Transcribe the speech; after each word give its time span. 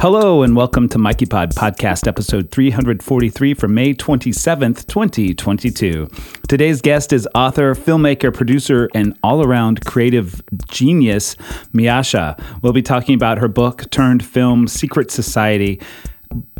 Hello 0.00 0.44
and 0.44 0.54
welcome 0.54 0.88
to 0.90 0.96
Mikey 0.96 1.26
Pod 1.26 1.50
Podcast 1.56 2.06
episode 2.06 2.52
343 2.52 3.52
for 3.54 3.66
May 3.66 3.92
27th, 3.94 4.86
2022. 4.86 6.08
Today's 6.46 6.80
guest 6.80 7.12
is 7.12 7.26
author, 7.34 7.74
filmmaker, 7.74 8.32
producer, 8.32 8.88
and 8.94 9.18
all 9.24 9.44
around 9.44 9.84
creative 9.84 10.40
genius, 10.68 11.34
Miasha. 11.74 12.40
We'll 12.62 12.72
be 12.72 12.80
talking 12.80 13.16
about 13.16 13.38
her 13.38 13.48
book 13.48 13.90
turned 13.90 14.24
film, 14.24 14.68
Secret 14.68 15.10
Society. 15.10 15.80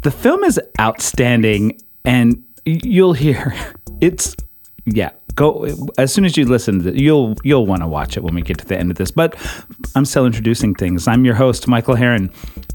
The 0.02 0.11
film 0.11 0.43
is 0.43 0.61
outstanding, 0.80 1.80
and 2.05 2.43
you'll 2.64 3.12
hear 3.12 3.55
it's, 4.00 4.34
yeah, 4.84 5.11
go 5.39 5.89
as 5.98 6.12
soon 6.12 6.25
as 6.25 6.36
you 6.36 6.45
listen 6.45 6.96
you'll 6.98 7.36
you'll 7.45 7.64
want 7.64 7.80
to 7.80 7.86
watch 7.86 8.16
it 8.16 8.25
when 8.25 8.34
we 8.34 8.43
get 8.43 8.59
to 8.59 8.66
the 8.66 8.77
end 8.77 8.91
of 8.91 8.96
this 8.96 9.12
but 9.12 9.36
i'm 9.95 10.04
still 10.04 10.27
introducing 10.27 10.75
things. 10.75 11.07
I'm 11.07 11.25
your 11.25 11.36
host 11.36 11.68
michael 11.68 11.95
herron. 11.95 12.30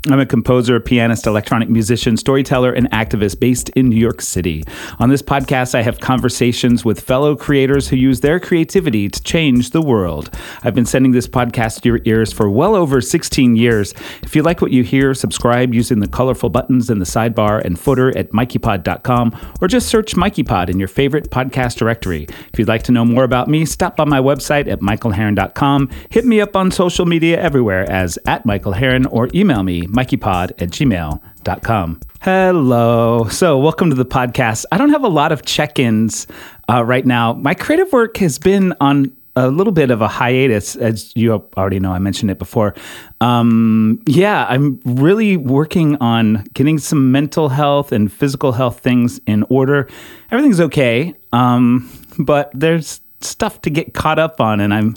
I'm 0.10 0.20
a 0.20 0.26
composer 0.26 0.80
pianist 0.80 1.28
electronic 1.28 1.70
musician 1.70 2.16
storyteller 2.18 2.72
and 2.72 2.90
activist 2.92 3.40
based 3.40 3.68
in 3.70 3.90
new 3.90 3.98
york 3.98 4.22
city. 4.22 4.64
On 5.00 5.10
this 5.10 5.22
podcast 5.22 5.76
i 5.76 5.82
have 5.82 6.00
conversations 6.00 6.86
with 6.86 7.02
fellow 7.02 7.36
creators 7.36 7.90
who 7.90 7.98
use 7.98 8.22
their 8.22 8.40
creativity 8.40 9.10
to 9.10 9.22
change 9.24 9.72
the 9.72 9.82
world. 9.82 10.34
I've 10.64 10.76
been 10.76 10.86
sending 10.86 11.12
this 11.12 11.28
podcast 11.28 11.82
to 11.82 11.90
your 11.90 12.00
ears 12.06 12.32
for 12.32 12.50
well 12.50 12.76
over 12.76 13.02
16 13.02 13.58
years. 13.58 13.94
If 14.22 14.38
you 14.38 14.42
like 14.42 14.62
what 14.62 14.72
you 14.72 14.84
hear 14.84 15.14
subscribe 15.14 15.74
using 15.74 16.00
the 16.00 16.08
colorful 16.08 16.50
buttons 16.50 16.90
in 16.90 17.00
the 17.00 17.06
sidebar 17.06 17.62
and 17.66 17.78
footer 17.78 18.18
at 18.18 18.32
mikeypod.com 18.32 19.38
or 19.60 19.68
just 19.68 19.90
search 19.90 20.16
mikeypod 20.16 20.70
in 20.70 20.80
your 20.80 20.88
favorite 20.88 21.30
podcast 21.30 21.76
directory 21.76 22.26
if 22.54 22.60
you'd 22.60 22.68
like 22.68 22.84
to 22.84 22.92
know 22.92 23.04
more 23.04 23.24
about 23.24 23.48
me, 23.48 23.66
stop 23.66 23.96
by 23.96 24.06
my 24.06 24.20
website 24.20 24.68
at 24.72 24.80
michaelherron.com. 24.80 25.90
Hit 26.12 26.24
me 26.24 26.40
up 26.40 26.56
on 26.56 26.70
social 26.70 27.08
media 27.08 27.42
everywhere 27.42 27.90
as 27.90 28.20
at 28.28 28.46
Michael 28.46 28.74
Herron 28.74 29.08
or 29.08 29.28
email 29.34 29.64
me, 29.64 29.88
mikeypod 29.88 30.52
at 30.62 30.70
gmail.com. 30.70 32.00
Hello. 32.22 33.28
So, 33.30 33.58
welcome 33.58 33.90
to 33.90 33.96
the 33.96 34.06
podcast. 34.06 34.66
I 34.72 34.78
don't 34.78 34.92
have 34.92 35.04
a 35.04 35.08
lot 35.08 35.32
of 35.32 35.44
check 35.44 35.80
ins 35.80 36.28
uh, 36.70 36.84
right 36.84 37.08
now. 37.08 37.34
My 37.34 37.56
creative 37.56 37.92
work 37.92 38.18
has 38.18 38.38
been 38.38 38.76
on 38.80 39.12
a 39.36 39.50
little 39.50 39.74
bit 39.74 39.90
of 39.90 40.02
a 40.02 40.08
hiatus, 40.08 40.76
as 40.76 41.12
you 41.16 41.34
already 41.58 41.80
know. 41.80 41.92
I 41.92 41.98
mentioned 41.98 42.30
it 42.30 42.38
before. 42.38 42.76
Um, 43.20 44.00
yeah, 44.06 44.46
I'm 44.48 44.80
really 44.86 45.38
working 45.38 45.96
on 45.96 46.46
getting 46.54 46.78
some 46.78 47.12
mental 47.12 47.50
health 47.50 47.92
and 47.92 48.14
physical 48.14 48.52
health 48.52 48.80
things 48.80 49.20
in 49.26 49.44
order. 49.50 49.90
Everything's 50.30 50.60
okay, 50.60 51.16
um, 51.32 51.90
but 52.20 52.52
there's 52.54 53.02
stuff 53.22 53.62
to 53.62 53.70
get 53.70 53.94
caught 53.94 54.20
up 54.20 54.42
on, 54.42 54.60
and 54.60 54.74
I'm 54.74 54.96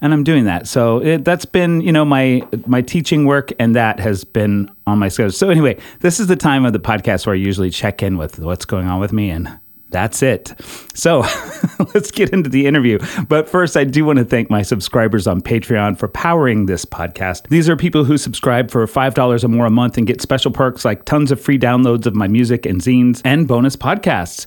and 0.00 0.12
I'm 0.12 0.24
doing 0.24 0.44
that. 0.44 0.68
So 0.68 0.98
it, 0.98 1.24
that's 1.24 1.44
been, 1.44 1.80
you 1.80 1.92
know, 1.92 2.04
my 2.04 2.46
my 2.66 2.82
teaching 2.82 3.26
work, 3.26 3.52
and 3.58 3.74
that 3.74 4.00
has 4.00 4.24
been 4.24 4.70
on 4.86 4.98
my 4.98 5.08
schedule. 5.08 5.32
So 5.32 5.50
anyway, 5.50 5.78
this 6.00 6.20
is 6.20 6.26
the 6.26 6.36
time 6.36 6.64
of 6.64 6.72
the 6.72 6.80
podcast 6.80 7.26
where 7.26 7.34
I 7.34 7.38
usually 7.38 7.70
check 7.70 8.02
in 8.02 8.18
with 8.18 8.38
what's 8.38 8.64
going 8.64 8.86
on 8.86 9.00
with 9.00 9.12
me 9.12 9.30
and 9.30 9.58
that's 9.94 10.24
it. 10.24 10.52
So 10.92 11.20
let's 11.94 12.10
get 12.10 12.30
into 12.30 12.50
the 12.50 12.66
interview. 12.66 12.98
But 13.28 13.48
first, 13.48 13.76
I 13.76 13.84
do 13.84 14.04
want 14.04 14.18
to 14.18 14.24
thank 14.24 14.50
my 14.50 14.62
subscribers 14.62 15.28
on 15.28 15.40
Patreon 15.40 15.96
for 15.96 16.08
powering 16.08 16.66
this 16.66 16.84
podcast. 16.84 17.46
These 17.46 17.68
are 17.68 17.76
people 17.76 18.04
who 18.04 18.18
subscribe 18.18 18.72
for 18.72 18.84
$5 18.88 19.44
or 19.44 19.48
more 19.48 19.66
a 19.66 19.70
month 19.70 19.96
and 19.96 20.04
get 20.04 20.20
special 20.20 20.50
perks 20.50 20.84
like 20.84 21.04
tons 21.04 21.30
of 21.30 21.40
free 21.40 21.60
downloads 21.60 22.06
of 22.06 22.16
my 22.16 22.26
music 22.26 22.66
and 22.66 22.80
zines 22.80 23.22
and 23.24 23.46
bonus 23.46 23.76
podcasts. 23.76 24.46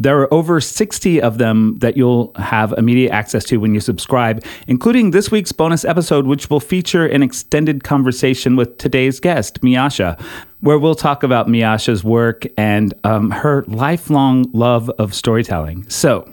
There 0.00 0.18
are 0.18 0.32
over 0.32 0.62
60 0.62 1.20
of 1.20 1.36
them 1.36 1.78
that 1.80 1.94
you'll 1.94 2.32
have 2.36 2.72
immediate 2.78 3.12
access 3.12 3.44
to 3.44 3.58
when 3.58 3.74
you 3.74 3.80
subscribe, 3.80 4.42
including 4.66 5.10
this 5.10 5.30
week's 5.30 5.52
bonus 5.52 5.84
episode, 5.84 6.26
which 6.26 6.48
will 6.48 6.58
feature 6.58 7.04
an 7.04 7.22
extended 7.22 7.84
conversation 7.84 8.56
with 8.56 8.78
today's 8.78 9.20
guest, 9.20 9.60
Miasha, 9.60 10.18
where 10.60 10.78
we'll 10.78 10.94
talk 10.94 11.22
about 11.22 11.48
Miasha's 11.48 12.02
work 12.02 12.46
and 12.56 12.94
um, 13.04 13.30
her 13.30 13.62
lifelong 13.68 14.50
love 14.54 14.88
of 14.98 15.14
storytelling. 15.14 15.86
So 15.90 16.26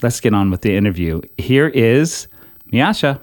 let's 0.00 0.20
get 0.20 0.32
on 0.32 0.52
with 0.52 0.60
the 0.60 0.76
interview. 0.76 1.22
Here 1.38 1.66
is 1.66 2.28
Miasha. 2.72 3.20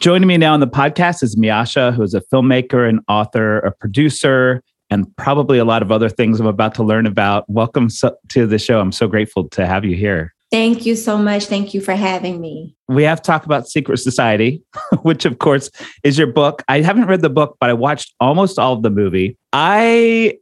Joining 0.00 0.28
me 0.28 0.38
now 0.38 0.54
on 0.54 0.60
the 0.60 0.66
podcast 0.66 1.22
is 1.22 1.36
Miasha, 1.36 1.92
who 1.94 2.02
is 2.02 2.14
a 2.14 2.22
filmmaker 2.32 2.88
and 2.88 3.00
author, 3.06 3.58
a 3.58 3.70
producer, 3.70 4.62
and 4.90 5.06
probably 5.16 5.58
a 5.58 5.64
lot 5.64 5.82
of 5.82 5.92
other 5.92 6.08
things 6.08 6.40
I'm 6.40 6.46
about 6.46 6.74
to 6.76 6.82
learn 6.82 7.06
about. 7.06 7.48
Welcome 7.48 7.88
to 8.28 8.46
the 8.46 8.58
show. 8.58 8.80
I'm 8.80 8.92
so 8.92 9.06
grateful 9.06 9.48
to 9.50 9.66
have 9.66 9.84
you 9.84 9.96
here. 9.96 10.34
Thank 10.50 10.84
you 10.84 10.96
so 10.96 11.16
much. 11.16 11.46
Thank 11.46 11.74
you 11.74 11.80
for 11.80 11.94
having 11.94 12.40
me. 12.40 12.74
We 12.88 13.04
have 13.04 13.22
talked 13.22 13.46
about 13.46 13.68
Secret 13.68 13.98
Society, 13.98 14.64
which 15.02 15.24
of 15.24 15.38
course 15.38 15.70
is 16.02 16.18
your 16.18 16.26
book. 16.26 16.64
I 16.68 16.80
haven't 16.80 17.06
read 17.06 17.20
the 17.20 17.30
book, 17.30 17.56
but 17.60 17.70
I 17.70 17.72
watched 17.72 18.14
almost 18.18 18.58
all 18.58 18.72
of 18.72 18.82
the 18.82 18.90
movie. 18.90 19.38
I 19.52 20.38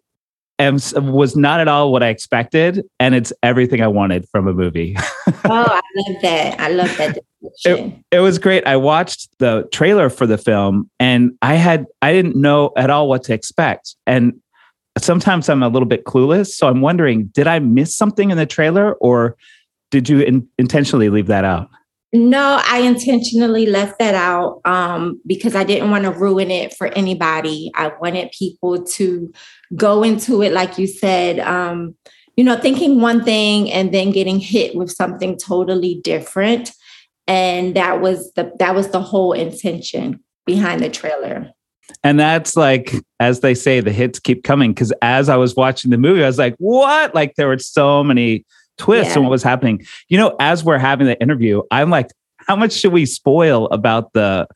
am 0.58 0.78
was 0.94 1.36
not 1.36 1.60
at 1.60 1.69
all 1.69 1.92
what 1.92 2.02
I 2.02 2.08
expected, 2.08 2.84
and 2.98 3.14
it's 3.14 3.32
everything 3.42 3.80
I 3.80 3.88
wanted 3.88 4.28
from 4.28 4.48
a 4.48 4.52
movie. 4.52 4.96
oh, 5.28 5.34
I 5.44 5.80
love 5.96 6.22
that. 6.22 6.60
I 6.60 6.69
love 6.70 6.96
that. 6.96 7.19
It, 7.64 7.94
it 8.10 8.19
was 8.20 8.38
great. 8.38 8.66
I 8.66 8.76
watched 8.76 9.28
the 9.38 9.69
trailer 9.72 10.10
for 10.10 10.26
the 10.26 10.38
film 10.38 10.91
and 10.98 11.36
I 11.41 11.54
had 11.54 11.86
I 12.02 12.12
didn't 12.12 12.36
know 12.36 12.72
at 12.76 12.91
all 12.91 13.08
what 13.08 13.22
to 13.24 13.34
expect. 13.34 13.94
And 14.06 14.41
sometimes 14.98 15.48
I'm 15.48 15.62
a 15.62 15.69
little 15.69 15.86
bit 15.86 16.04
clueless. 16.04 16.48
So 16.48 16.69
I'm 16.69 16.80
wondering, 16.80 17.26
did 17.26 17.46
I 17.46 17.60
miss 17.60 17.96
something 17.96 18.30
in 18.30 18.36
the 18.36 18.46
trailer 18.46 18.94
or 18.94 19.36
did 19.90 20.08
you 20.08 20.20
in, 20.20 20.48
intentionally 20.58 21.08
leave 21.08 21.28
that 21.28 21.44
out? 21.44 21.69
No, 22.12 22.60
I 22.64 22.80
intentionally 22.80 23.66
left 23.66 23.98
that 23.98 24.14
out 24.14 24.60
um, 24.64 25.20
because 25.26 25.54
I 25.54 25.64
didn't 25.64 25.91
want 25.91 26.04
to 26.04 26.10
ruin 26.10 26.50
it 26.50 26.74
for 26.74 26.86
anybody. 26.88 27.70
I 27.74 27.92
wanted 28.00 28.32
people 28.32 28.82
to 28.82 29.30
go 29.76 30.02
into 30.02 30.42
it, 30.42 30.52
like 30.52 30.78
you 30.78 30.86
said, 30.86 31.38
um, 31.41 31.94
you 32.34 32.44
know, 32.44 32.56
thinking 32.56 33.02
one 33.02 33.24
thing 33.24 33.70
and 33.70 33.92
then 33.92 34.10
getting 34.10 34.41
hit 34.41 34.74
with 34.74 34.91
something 34.91 35.36
totally 35.36 36.00
different. 36.02 36.72
And 37.26 37.74
that 37.74 38.00
was 38.00 38.32
the 38.34 38.52
that 38.58 38.75
was 38.75 38.88
the 38.88 39.02
whole 39.02 39.34
intention 39.34 40.20
behind 40.46 40.82
the 40.82 40.88
trailer. 40.88 41.50
And 42.04 42.19
that's 42.19 42.56
like 42.56 42.94
as 43.20 43.40
they 43.40 43.54
say 43.54 43.80
the 43.80 43.92
hits 43.92 44.19
keep 44.19 44.44
coming. 44.44 44.72
Because 44.72 44.92
as 45.02 45.28
i 45.28 45.36
was 45.36 45.56
watching 45.56 45.90
the 45.90 45.98
movie 45.98 46.22
i 46.22 46.26
was 46.26 46.38
like 46.38 46.54
what? 46.58 47.14
Like 47.14 47.34
there 47.34 47.48
were 47.48 47.58
so 47.58 48.02
many 48.02 48.46
twists 48.78 49.10
yeah. 49.10 49.14
and 49.14 49.24
what 49.24 49.30
was 49.30 49.42
happening 49.42 49.84
you 50.08 50.16
know 50.16 50.34
as 50.40 50.64
we're 50.64 50.78
having 50.78 51.06
the 51.06 51.20
interview 51.20 51.62
i'm 51.70 51.90
like 51.90 52.10
how 52.38 52.56
much 52.56 52.72
should 52.72 52.92
we 52.92 53.04
spoil 53.04 53.66
about 53.66 54.12
the 54.12 54.46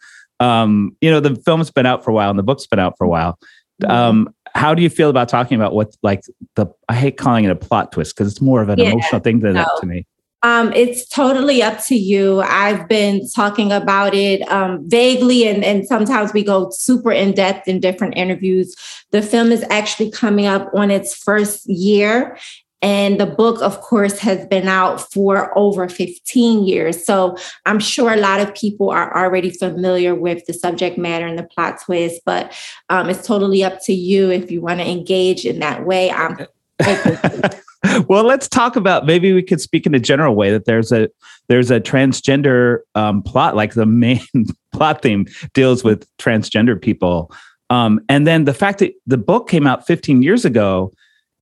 um 0.40 0.96
you 1.00 1.10
know 1.10 1.20
the 1.20 1.36
film's 1.36 1.70
been 1.70 1.86
out 1.86 2.02
for 2.04 2.10
a 2.10 2.14
while 2.14 2.30
and 2.30 2.38
the 2.38 2.42
book's 2.42 2.66
been 2.66 2.78
out 2.78 2.96
for 2.96 3.04
a 3.04 3.08
while 3.08 3.38
mm-hmm. 3.82 3.90
um 3.90 4.34
how 4.54 4.74
do 4.74 4.82
you 4.82 4.90
feel 4.90 5.10
about 5.10 5.28
talking 5.28 5.56
about 5.56 5.72
what 5.72 5.94
like 6.02 6.22
the 6.56 6.66
i 6.88 6.94
hate 6.94 7.16
calling 7.16 7.44
it 7.44 7.50
a 7.50 7.56
plot 7.56 7.92
twist 7.92 8.14
because 8.14 8.30
it's 8.30 8.40
more 8.40 8.62
of 8.62 8.68
an 8.68 8.78
yeah, 8.78 8.90
emotional 8.90 9.20
thing 9.20 9.40
than 9.40 9.54
no. 9.54 9.62
that 9.62 9.80
to 9.80 9.86
me 9.86 10.06
um, 10.44 10.72
it's 10.72 11.06
totally 11.08 11.62
up 11.62 11.80
to 11.84 11.94
you. 11.94 12.40
I've 12.40 12.88
been 12.88 13.28
talking 13.28 13.70
about 13.70 14.12
it 14.12 14.42
um, 14.50 14.82
vaguely, 14.88 15.46
and, 15.46 15.64
and 15.64 15.86
sometimes 15.86 16.32
we 16.32 16.42
go 16.42 16.68
super 16.70 17.12
in 17.12 17.32
depth 17.32 17.68
in 17.68 17.78
different 17.78 18.16
interviews. 18.16 18.74
The 19.12 19.22
film 19.22 19.52
is 19.52 19.64
actually 19.70 20.10
coming 20.10 20.46
up 20.46 20.68
on 20.74 20.90
its 20.90 21.14
first 21.14 21.68
year. 21.68 22.36
And 22.82 23.20
the 23.20 23.26
book, 23.26 23.62
of 23.62 23.80
course, 23.80 24.18
has 24.18 24.44
been 24.46 24.66
out 24.66 25.12
for 25.12 25.56
over 25.56 25.88
15 25.88 26.64
years. 26.64 27.04
So 27.04 27.36
I'm 27.64 27.78
sure 27.78 28.12
a 28.12 28.16
lot 28.16 28.40
of 28.40 28.54
people 28.54 28.90
are 28.90 29.16
already 29.16 29.50
familiar 29.50 30.16
with 30.16 30.44
the 30.46 30.52
subject 30.52 30.98
matter 30.98 31.26
and 31.26 31.38
the 31.38 31.44
plot 31.44 31.80
twist, 31.80 32.22
but 32.26 32.52
um, 32.88 33.08
it's 33.08 33.24
totally 33.24 33.62
up 33.62 33.80
to 33.84 33.92
you 33.92 34.30
if 34.30 34.50
you 34.50 34.60
want 34.60 34.80
to 34.80 34.88
engage 34.88 35.44
in 35.44 35.60
that 35.60 35.86
way. 35.86 36.10
I'm 36.10 36.46
well, 38.08 38.24
let's 38.24 38.48
talk 38.48 38.76
about 38.76 39.06
maybe 39.06 39.32
we 39.32 39.42
could 39.42 39.60
speak 39.60 39.86
in 39.86 39.94
a 39.94 40.00
general 40.00 40.34
way 40.34 40.50
that 40.50 40.64
there's 40.64 40.90
a 40.90 41.08
there's 41.48 41.70
a 41.70 41.80
transgender 41.80 42.78
um, 42.94 43.22
plot, 43.22 43.54
like 43.54 43.74
the 43.74 43.86
main 43.86 44.20
plot 44.72 45.02
theme 45.02 45.26
deals 45.54 45.84
with 45.84 46.08
transgender 46.16 46.80
people, 46.80 47.30
um, 47.70 48.00
and 48.08 48.26
then 48.26 48.44
the 48.44 48.54
fact 48.54 48.80
that 48.80 48.92
the 49.06 49.18
book 49.18 49.48
came 49.48 49.66
out 49.66 49.86
15 49.86 50.22
years 50.22 50.44
ago 50.44 50.92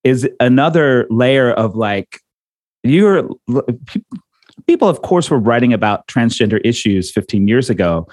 is 0.05 0.29
another 0.41 1.07
layer 1.11 1.53
of 1.53 1.77
like 1.77 2.21
you're 2.83 3.29
people, 4.67 4.89
of 4.89 5.03
course, 5.03 5.31
were 5.31 5.39
writing 5.39 5.73
about 5.73 6.07
transgender 6.07 6.61
issues 6.65 7.11
15 7.11 7.49
years 7.49 7.71
ago, 7.71 8.07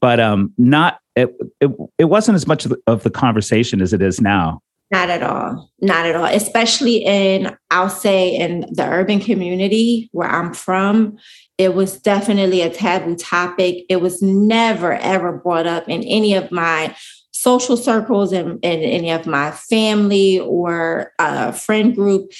but 0.00 0.20
um, 0.20 0.52
not 0.58 0.98
it, 1.16 1.30
it, 1.60 1.70
it 1.98 2.04
wasn't 2.04 2.36
as 2.36 2.46
much 2.46 2.66
of 2.86 3.02
the 3.02 3.10
conversation 3.10 3.82
as 3.82 3.92
it 3.92 4.02
is 4.02 4.20
now. 4.20 4.60
Not 4.90 5.08
at 5.08 5.22
all. 5.22 5.70
Not 5.80 6.06
at 6.06 6.16
all. 6.16 6.24
Especially 6.24 6.96
in, 7.04 7.56
I'll 7.70 7.88
say, 7.88 8.34
in 8.34 8.66
the 8.72 8.88
urban 8.88 9.20
community 9.20 10.08
where 10.10 10.28
I'm 10.28 10.52
from, 10.52 11.16
it 11.58 11.74
was 11.74 12.00
definitely 12.00 12.62
a 12.62 12.70
taboo 12.70 13.14
topic. 13.14 13.84
It 13.88 14.00
was 14.00 14.20
never, 14.20 14.94
ever 14.94 15.32
brought 15.32 15.66
up 15.66 15.88
in 15.88 16.02
any 16.02 16.34
of 16.34 16.50
my 16.50 16.96
social 17.40 17.76
circles 17.76 18.32
and 18.32 18.58
in, 18.62 18.80
any 18.80 19.10
of 19.10 19.26
my 19.26 19.50
family 19.50 20.40
or 20.40 21.12
friend 21.54 21.94
group. 21.94 22.30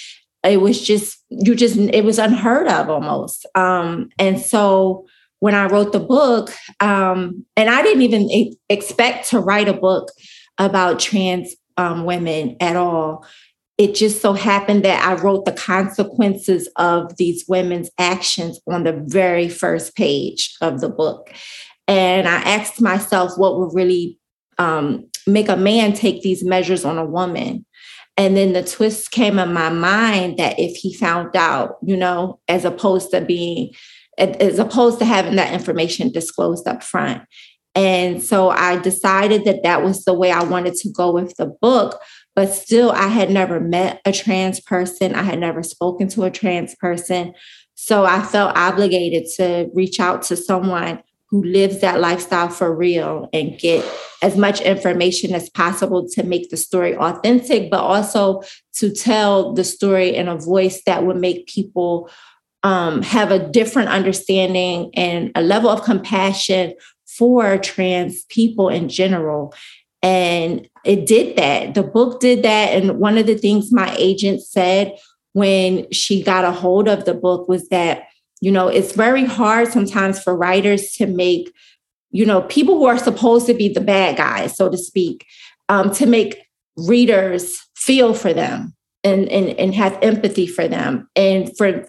It 0.42 0.60
was 0.60 0.80
just, 0.80 1.18
you 1.28 1.54
just, 1.54 1.76
it 1.76 2.04
was 2.04 2.18
unheard 2.18 2.66
of 2.68 2.88
almost. 2.88 3.46
Um, 3.54 4.08
and 4.18 4.40
so, 4.40 5.06
when 5.40 5.54
I 5.54 5.66
wrote 5.66 5.92
the 5.92 6.00
book, 6.00 6.50
um, 6.80 7.44
and 7.56 7.70
I 7.70 7.82
didn't 7.82 8.02
even 8.02 8.54
expect 8.68 9.30
to 9.30 9.40
write 9.40 9.68
a 9.68 9.72
book 9.72 10.10
about 10.58 11.00
trans 11.00 11.56
um, 11.78 12.04
women 12.04 12.56
at 12.60 12.76
all. 12.76 13.26
It 13.78 13.94
just 13.94 14.20
so 14.20 14.34
happened 14.34 14.84
that 14.84 15.02
I 15.02 15.14
wrote 15.14 15.46
the 15.46 15.52
consequences 15.52 16.68
of 16.76 17.16
these 17.16 17.46
women's 17.48 17.90
actions 17.98 18.60
on 18.68 18.84
the 18.84 18.92
very 19.06 19.48
first 19.48 19.96
page 19.96 20.54
of 20.60 20.80
the 20.82 20.90
book. 20.90 21.32
And 21.88 22.28
I 22.28 22.36
asked 22.42 22.80
myself 22.82 23.32
what 23.38 23.58
would 23.58 23.74
really 23.74 24.19
um, 24.60 25.08
make 25.26 25.48
a 25.48 25.56
man 25.56 25.94
take 25.94 26.22
these 26.22 26.44
measures 26.44 26.84
on 26.84 26.98
a 26.98 27.04
woman. 27.04 27.64
And 28.16 28.36
then 28.36 28.52
the 28.52 28.62
twist 28.62 29.10
came 29.10 29.38
in 29.38 29.54
my 29.54 29.70
mind 29.70 30.38
that 30.38 30.58
if 30.58 30.76
he 30.76 30.94
found 30.94 31.34
out, 31.34 31.76
you 31.82 31.96
know, 31.96 32.38
as 32.46 32.66
opposed 32.66 33.10
to 33.12 33.22
being, 33.22 33.72
as 34.18 34.58
opposed 34.58 34.98
to 34.98 35.06
having 35.06 35.36
that 35.36 35.54
information 35.54 36.12
disclosed 36.12 36.68
up 36.68 36.82
front. 36.82 37.22
And 37.74 38.22
so 38.22 38.50
I 38.50 38.78
decided 38.78 39.46
that 39.46 39.62
that 39.62 39.82
was 39.82 40.04
the 40.04 40.12
way 40.12 40.30
I 40.30 40.42
wanted 40.42 40.74
to 40.74 40.90
go 40.90 41.10
with 41.10 41.36
the 41.36 41.46
book. 41.46 41.98
But 42.36 42.52
still, 42.52 42.90
I 42.90 43.06
had 43.06 43.30
never 43.30 43.60
met 43.60 44.02
a 44.04 44.12
trans 44.12 44.60
person. 44.60 45.14
I 45.14 45.22
had 45.22 45.38
never 45.38 45.62
spoken 45.62 46.08
to 46.08 46.24
a 46.24 46.30
trans 46.30 46.74
person. 46.74 47.32
So 47.76 48.04
I 48.04 48.20
felt 48.22 48.56
obligated 48.58 49.24
to 49.36 49.70
reach 49.72 50.00
out 50.00 50.22
to 50.24 50.36
someone 50.36 51.02
who 51.30 51.44
lives 51.44 51.80
that 51.80 52.00
lifestyle 52.00 52.48
for 52.48 52.74
real 52.74 53.28
and 53.32 53.58
get 53.58 53.84
as 54.22 54.36
much 54.36 54.60
information 54.60 55.32
as 55.32 55.48
possible 55.50 56.08
to 56.08 56.22
make 56.22 56.50
the 56.50 56.56
story 56.56 56.96
authentic, 56.96 57.70
but 57.70 57.80
also 57.80 58.42
to 58.74 58.92
tell 58.92 59.52
the 59.52 59.64
story 59.64 60.14
in 60.14 60.28
a 60.28 60.36
voice 60.36 60.82
that 60.84 61.04
would 61.04 61.16
make 61.16 61.46
people 61.46 62.10
um, 62.62 63.02
have 63.02 63.30
a 63.30 63.48
different 63.50 63.88
understanding 63.88 64.90
and 64.94 65.30
a 65.34 65.42
level 65.42 65.70
of 65.70 65.84
compassion 65.84 66.74
for 67.06 67.56
trans 67.58 68.24
people 68.24 68.68
in 68.68 68.88
general. 68.88 69.54
And 70.02 70.68
it 70.84 71.06
did 71.06 71.36
that. 71.36 71.74
The 71.74 71.82
book 71.82 72.20
did 72.20 72.42
that. 72.42 72.74
And 72.74 72.98
one 72.98 73.18
of 73.18 73.26
the 73.26 73.36
things 73.36 73.72
my 73.72 73.94
agent 73.98 74.42
said 74.42 74.96
when 75.32 75.90
she 75.90 76.22
got 76.22 76.44
a 76.44 76.52
hold 76.52 76.88
of 76.88 77.04
the 77.04 77.14
book 77.14 77.48
was 77.48 77.68
that 77.68 78.04
you 78.40 78.50
know, 78.50 78.68
it's 78.68 78.92
very 78.92 79.24
hard 79.24 79.68
sometimes 79.68 80.22
for 80.22 80.36
writers 80.36 80.92
to 80.92 81.06
make, 81.06 81.52
you 82.10 82.24
know, 82.24 82.42
people 82.42 82.76
who 82.76 82.86
are 82.86 82.98
supposed 82.98 83.46
to 83.46 83.54
be 83.54 83.68
the 83.68 83.80
bad 83.80 84.16
guys, 84.16 84.56
so 84.56 84.68
to 84.68 84.78
speak, 84.78 85.26
um, 85.68 85.90
to 85.92 86.06
make 86.06 86.38
readers 86.76 87.58
feel 87.76 88.14
for 88.14 88.32
them 88.32 88.74
and, 89.04 89.28
and 89.28 89.50
and 89.58 89.74
have 89.74 89.98
empathy 90.02 90.46
for 90.46 90.66
them. 90.66 91.08
And 91.14 91.56
for 91.56 91.86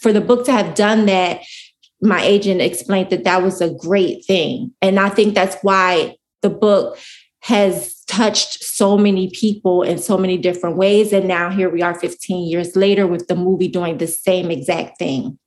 for 0.00 0.12
the 0.12 0.20
book 0.20 0.44
to 0.46 0.52
have 0.52 0.74
done 0.74 1.06
that, 1.06 1.40
my 2.00 2.22
agent 2.22 2.60
explained 2.60 3.10
that 3.10 3.24
that 3.24 3.42
was 3.42 3.60
a 3.60 3.72
great 3.74 4.24
thing. 4.26 4.72
And 4.82 5.00
I 5.00 5.08
think 5.08 5.34
that's 5.34 5.56
why 5.62 6.16
the 6.42 6.50
book 6.50 6.98
has 7.40 7.94
touched 8.06 8.62
so 8.62 8.96
many 8.96 9.30
people 9.30 9.82
in 9.82 9.98
so 9.98 10.16
many 10.16 10.36
different 10.36 10.76
ways. 10.76 11.12
And 11.12 11.28
now 11.28 11.50
here 11.50 11.70
we 11.70 11.82
are 11.82 11.98
15 11.98 12.48
years 12.48 12.76
later 12.76 13.06
with 13.06 13.28
the 13.28 13.36
movie 13.36 13.68
doing 13.68 13.98
the 13.98 14.06
same 14.06 14.50
exact 14.50 14.98
thing. 14.98 15.38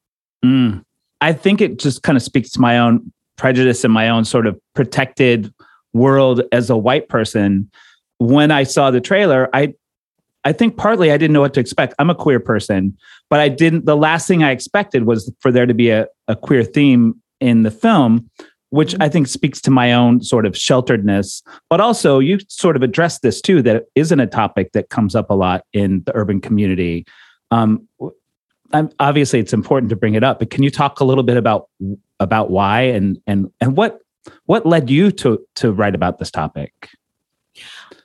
Mm. 0.43 0.83
I 1.21 1.33
think 1.33 1.61
it 1.61 1.79
just 1.79 2.03
kind 2.03 2.15
of 2.15 2.21
speaks 2.21 2.51
to 2.51 2.61
my 2.61 2.77
own 2.77 3.11
prejudice 3.37 3.83
and 3.83 3.93
my 3.93 4.09
own 4.09 4.25
sort 4.25 4.47
of 4.47 4.59
protected 4.73 5.53
world 5.93 6.41
as 6.51 6.69
a 6.69 6.77
white 6.77 7.09
person. 7.09 7.69
When 8.19 8.51
I 8.51 8.63
saw 8.63 8.91
the 8.91 9.01
trailer, 9.01 9.49
I 9.53 9.73
I 10.43 10.53
think 10.53 10.77
partly 10.77 11.11
I 11.11 11.17
didn't 11.17 11.33
know 11.33 11.41
what 11.41 11.53
to 11.55 11.59
expect. 11.59 11.93
I'm 11.99 12.09
a 12.09 12.15
queer 12.15 12.39
person, 12.39 12.97
but 13.29 13.39
I 13.39 13.49
didn't 13.49 13.85
the 13.85 13.97
last 13.97 14.27
thing 14.27 14.43
I 14.43 14.51
expected 14.51 15.05
was 15.05 15.31
for 15.39 15.51
there 15.51 15.65
to 15.65 15.73
be 15.73 15.89
a, 15.89 16.07
a 16.27 16.35
queer 16.35 16.63
theme 16.63 17.21
in 17.39 17.63
the 17.63 17.71
film, 17.71 18.29
which 18.69 18.95
I 18.99 19.09
think 19.09 19.27
speaks 19.27 19.61
to 19.61 19.71
my 19.71 19.93
own 19.93 20.23
sort 20.23 20.45
of 20.45 20.53
shelteredness. 20.53 21.43
But 21.69 21.81
also 21.81 22.19
you 22.19 22.39
sort 22.47 22.75
of 22.75 22.81
address 22.81 23.19
this 23.19 23.41
too, 23.41 23.61
that 23.63 23.85
isn't 23.95 24.19
a 24.19 24.27
topic 24.27 24.71
that 24.71 24.89
comes 24.89 25.15
up 25.15 25.29
a 25.29 25.33
lot 25.33 25.63
in 25.73 26.03
the 26.05 26.15
urban 26.15 26.41
community. 26.41 27.05
Um, 27.51 27.87
I'm, 28.73 28.89
obviously 28.99 29.39
it's 29.39 29.53
important 29.53 29.89
to 29.89 29.95
bring 29.95 30.15
it 30.15 30.23
up, 30.23 30.39
but 30.39 30.49
can 30.49 30.63
you 30.63 30.69
talk 30.69 30.99
a 30.99 31.03
little 31.03 31.23
bit 31.23 31.37
about 31.37 31.69
about 32.19 32.49
why 32.49 32.81
and 32.81 33.21
and 33.27 33.51
and 33.61 33.77
what 33.77 33.99
what 34.45 34.65
led 34.65 34.89
you 34.89 35.11
to 35.11 35.39
to 35.55 35.71
write 35.71 35.95
about 35.95 36.19
this 36.19 36.31
topic? 36.31 36.89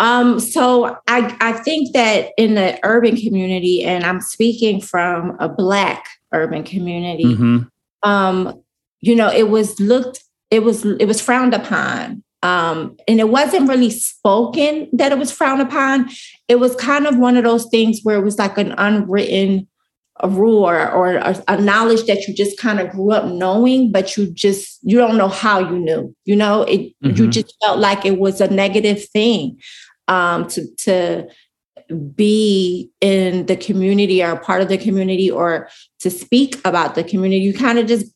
Um, 0.01 0.41
so 0.41 0.97
I 1.09 1.37
I 1.41 1.53
think 1.53 1.93
that 1.93 2.31
in 2.37 2.55
the 2.55 2.79
urban 2.83 3.17
community, 3.17 3.85
and 3.85 4.05
I'm 4.05 4.21
speaking 4.21 4.81
from 4.81 5.37
a 5.41 5.49
black 5.49 6.07
urban 6.33 6.65
community, 6.65 7.25
mm-hmm. 7.25 8.09
um, 8.09 8.63
you 9.01 9.15
know, 9.15 9.31
it 9.31 9.49
was 9.49 9.79
looked 9.81 10.23
it 10.51 10.63
was 10.63 10.85
it 10.85 11.07
was 11.07 11.21
frowned 11.21 11.55
upon. 11.55 12.23
Um, 12.45 12.97
and 13.07 13.21
it 13.21 13.29
wasn't 13.29 13.69
really 13.69 13.91
spoken 13.91 14.89
that 14.93 15.13
it 15.13 15.19
was 15.19 15.31
frowned 15.31 15.63
upon. 15.63 16.11
It 16.49 16.57
was 16.57 16.75
kind 16.75 17.07
of 17.07 17.17
one 17.17 17.37
of 17.37 17.45
those 17.45 17.67
things 17.67 18.01
where 18.03 18.17
it 18.17 18.25
was 18.25 18.37
like 18.37 18.59
an 18.59 18.75
unwritten 18.79 19.69
a 20.23 20.29
rule 20.29 20.65
or, 20.65 20.91
or 20.91 21.17
a, 21.17 21.61
knowledge 21.61 22.05
that 22.07 22.27
you 22.27 22.35
just 22.35 22.59
kind 22.59 22.79
of 22.79 22.91
grew 22.91 23.11
up 23.11 23.25
knowing, 23.25 23.91
but 23.91 24.17
you 24.17 24.31
just 24.33 24.79
you 24.83 24.97
don't 24.97 25.17
know 25.17 25.29
how 25.29 25.59
you 25.59 25.79
knew. 25.79 26.15
You 26.25 26.37
know, 26.37 26.63
it 26.63 26.95
mm-hmm. 27.03 27.17
you 27.17 27.29
just 27.29 27.55
felt 27.63 27.79
like 27.79 28.05
it 28.05 28.19
was 28.19 28.41
a 28.41 28.49
negative 28.49 29.05
thing 29.09 29.61
um, 30.09 30.47
to 30.49 30.67
to 30.77 31.29
be 32.15 32.91
in 33.01 33.47
the 33.47 33.57
community 33.57 34.23
or 34.23 34.37
part 34.37 34.63
of 34.63 34.69
the 34.69 34.79
community 34.79 35.31
or 35.31 35.69
to 36.01 36.11
speak 36.11 36.57
about 36.65 36.95
the 36.95 37.05
community. 37.05 37.43
You 37.43 37.55
kind 37.55 37.79
of 37.79 37.87
just 37.87 38.07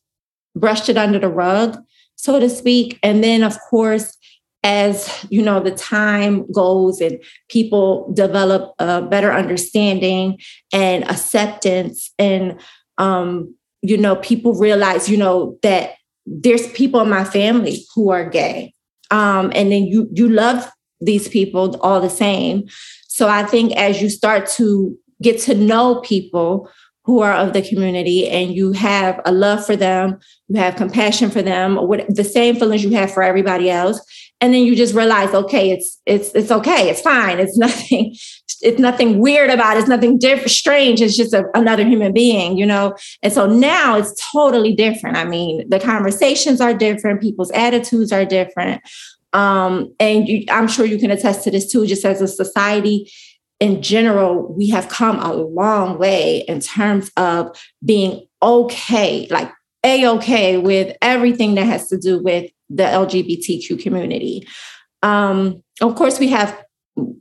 brushed 0.55 0.89
it 0.89 0.97
under 0.97 1.19
the 1.19 1.29
rug, 1.29 1.77
so 2.15 2.39
to 2.39 2.49
speak. 2.49 2.99
And 3.03 3.23
then, 3.23 3.43
of 3.43 3.57
course, 3.69 4.17
as 4.67 5.25
you 5.29 5.41
know 5.41 5.61
the 5.61 5.71
time 5.71 6.45
goes 6.51 6.99
and 6.99 7.23
people 7.49 8.11
develop 8.13 8.73
a 8.79 9.01
better 9.01 9.31
understanding 9.31 10.37
and 10.73 11.09
acceptance 11.09 12.11
and 12.19 12.59
um, 12.97 13.55
you 13.81 13.97
know 13.97 14.17
people 14.17 14.53
realize 14.53 15.09
you 15.09 15.15
know 15.15 15.57
that 15.63 15.91
there's 16.25 16.67
people 16.73 16.99
in 16.99 17.09
my 17.09 17.23
family 17.23 17.85
who 17.95 18.09
are 18.09 18.29
gay. 18.29 18.73
Um, 19.09 19.53
and 19.55 19.71
then 19.71 19.85
you 19.85 20.09
you 20.11 20.27
love 20.27 20.69
these 20.99 21.29
people 21.29 21.77
all 21.77 22.01
the 22.01 22.09
same. 22.09 22.67
So 23.07 23.27
i 23.27 23.43
think 23.43 23.71
as 23.75 24.01
you 24.01 24.09
start 24.09 24.47
to 24.57 24.95
get 25.21 25.39
to 25.41 25.55
know 25.55 26.01
people 26.01 26.69
who 27.07 27.21
are 27.21 27.33
of 27.33 27.53
the 27.53 27.61
community 27.61 28.27
and 28.27 28.53
you 28.53 28.73
have 28.73 29.21
a 29.25 29.31
love 29.31 29.65
for 29.65 29.77
them, 29.77 30.19
you 30.49 30.59
have 30.59 30.75
compassion 30.75 31.29
for 31.31 31.41
them, 31.41 31.77
what 31.77 32.05
the 32.13 32.23
same 32.23 32.57
feelings 32.57 32.83
you 32.83 32.91
have 32.91 33.11
for 33.11 33.23
everybody 33.23 33.69
else. 33.71 33.99
And 34.41 34.53
then 34.53 34.63
you 34.63 34.75
just 34.75 34.93
realize, 34.93 35.33
okay, 35.33 35.71
it's 35.71 35.99
it's 36.05 36.35
it's 36.35 36.51
okay, 36.51 36.89
it's 36.89 37.01
fine. 37.01 37.39
It's 37.39 37.57
nothing, 37.65 38.13
it's 38.61 38.79
nothing 38.79 39.19
weird 39.19 39.49
about 39.49 39.77
it, 39.77 39.79
it's 39.79 39.89
nothing 39.89 40.19
different, 40.19 40.51
strange. 40.51 41.01
It's 41.01 41.15
just 41.15 41.33
a, 41.33 41.45
another 41.53 41.85
human 41.85 42.11
being, 42.11 42.57
you 42.57 42.65
know. 42.65 42.93
And 43.23 43.31
so 43.31 43.47
now 43.47 43.97
it's 43.97 44.13
totally 44.33 44.75
different. 44.75 45.15
I 45.15 45.23
mean, 45.23 45.67
the 45.69 45.79
conversations 45.79 46.59
are 46.59 46.73
different, 46.73 47.21
people's 47.21 47.51
attitudes 47.51 48.11
are 48.11 48.25
different. 48.25 48.81
Um, 49.31 49.93
and 49.99 50.27
you, 50.27 50.45
I'm 50.49 50.67
sure 50.67 50.85
you 50.85 50.97
can 50.97 51.11
attest 51.11 51.43
to 51.45 51.51
this 51.51 51.71
too, 51.71 51.85
just 51.87 52.03
as 52.03 52.21
a 52.21 52.27
society 52.27 53.09
in 53.59 53.81
general, 53.81 54.53
we 54.53 54.69
have 54.69 54.89
come 54.89 55.19
a 55.19 55.33
long 55.33 55.97
way 55.97 56.39
in 56.47 56.59
terms 56.59 57.11
of 57.17 57.57
being 57.83 58.25
okay, 58.41 59.27
like 59.29 59.51
a 59.83 60.07
okay 60.07 60.57
with 60.57 60.95
everything 61.01 61.55
that 61.55 61.65
has 61.65 61.87
to 61.89 61.97
do 61.97 62.21
with 62.21 62.51
the 62.69 62.83
LGBTQ 62.83 63.81
community. 63.81 64.47
Um, 65.01 65.63
of 65.81 65.95
course, 65.95 66.19
we 66.19 66.27
have 66.29 66.63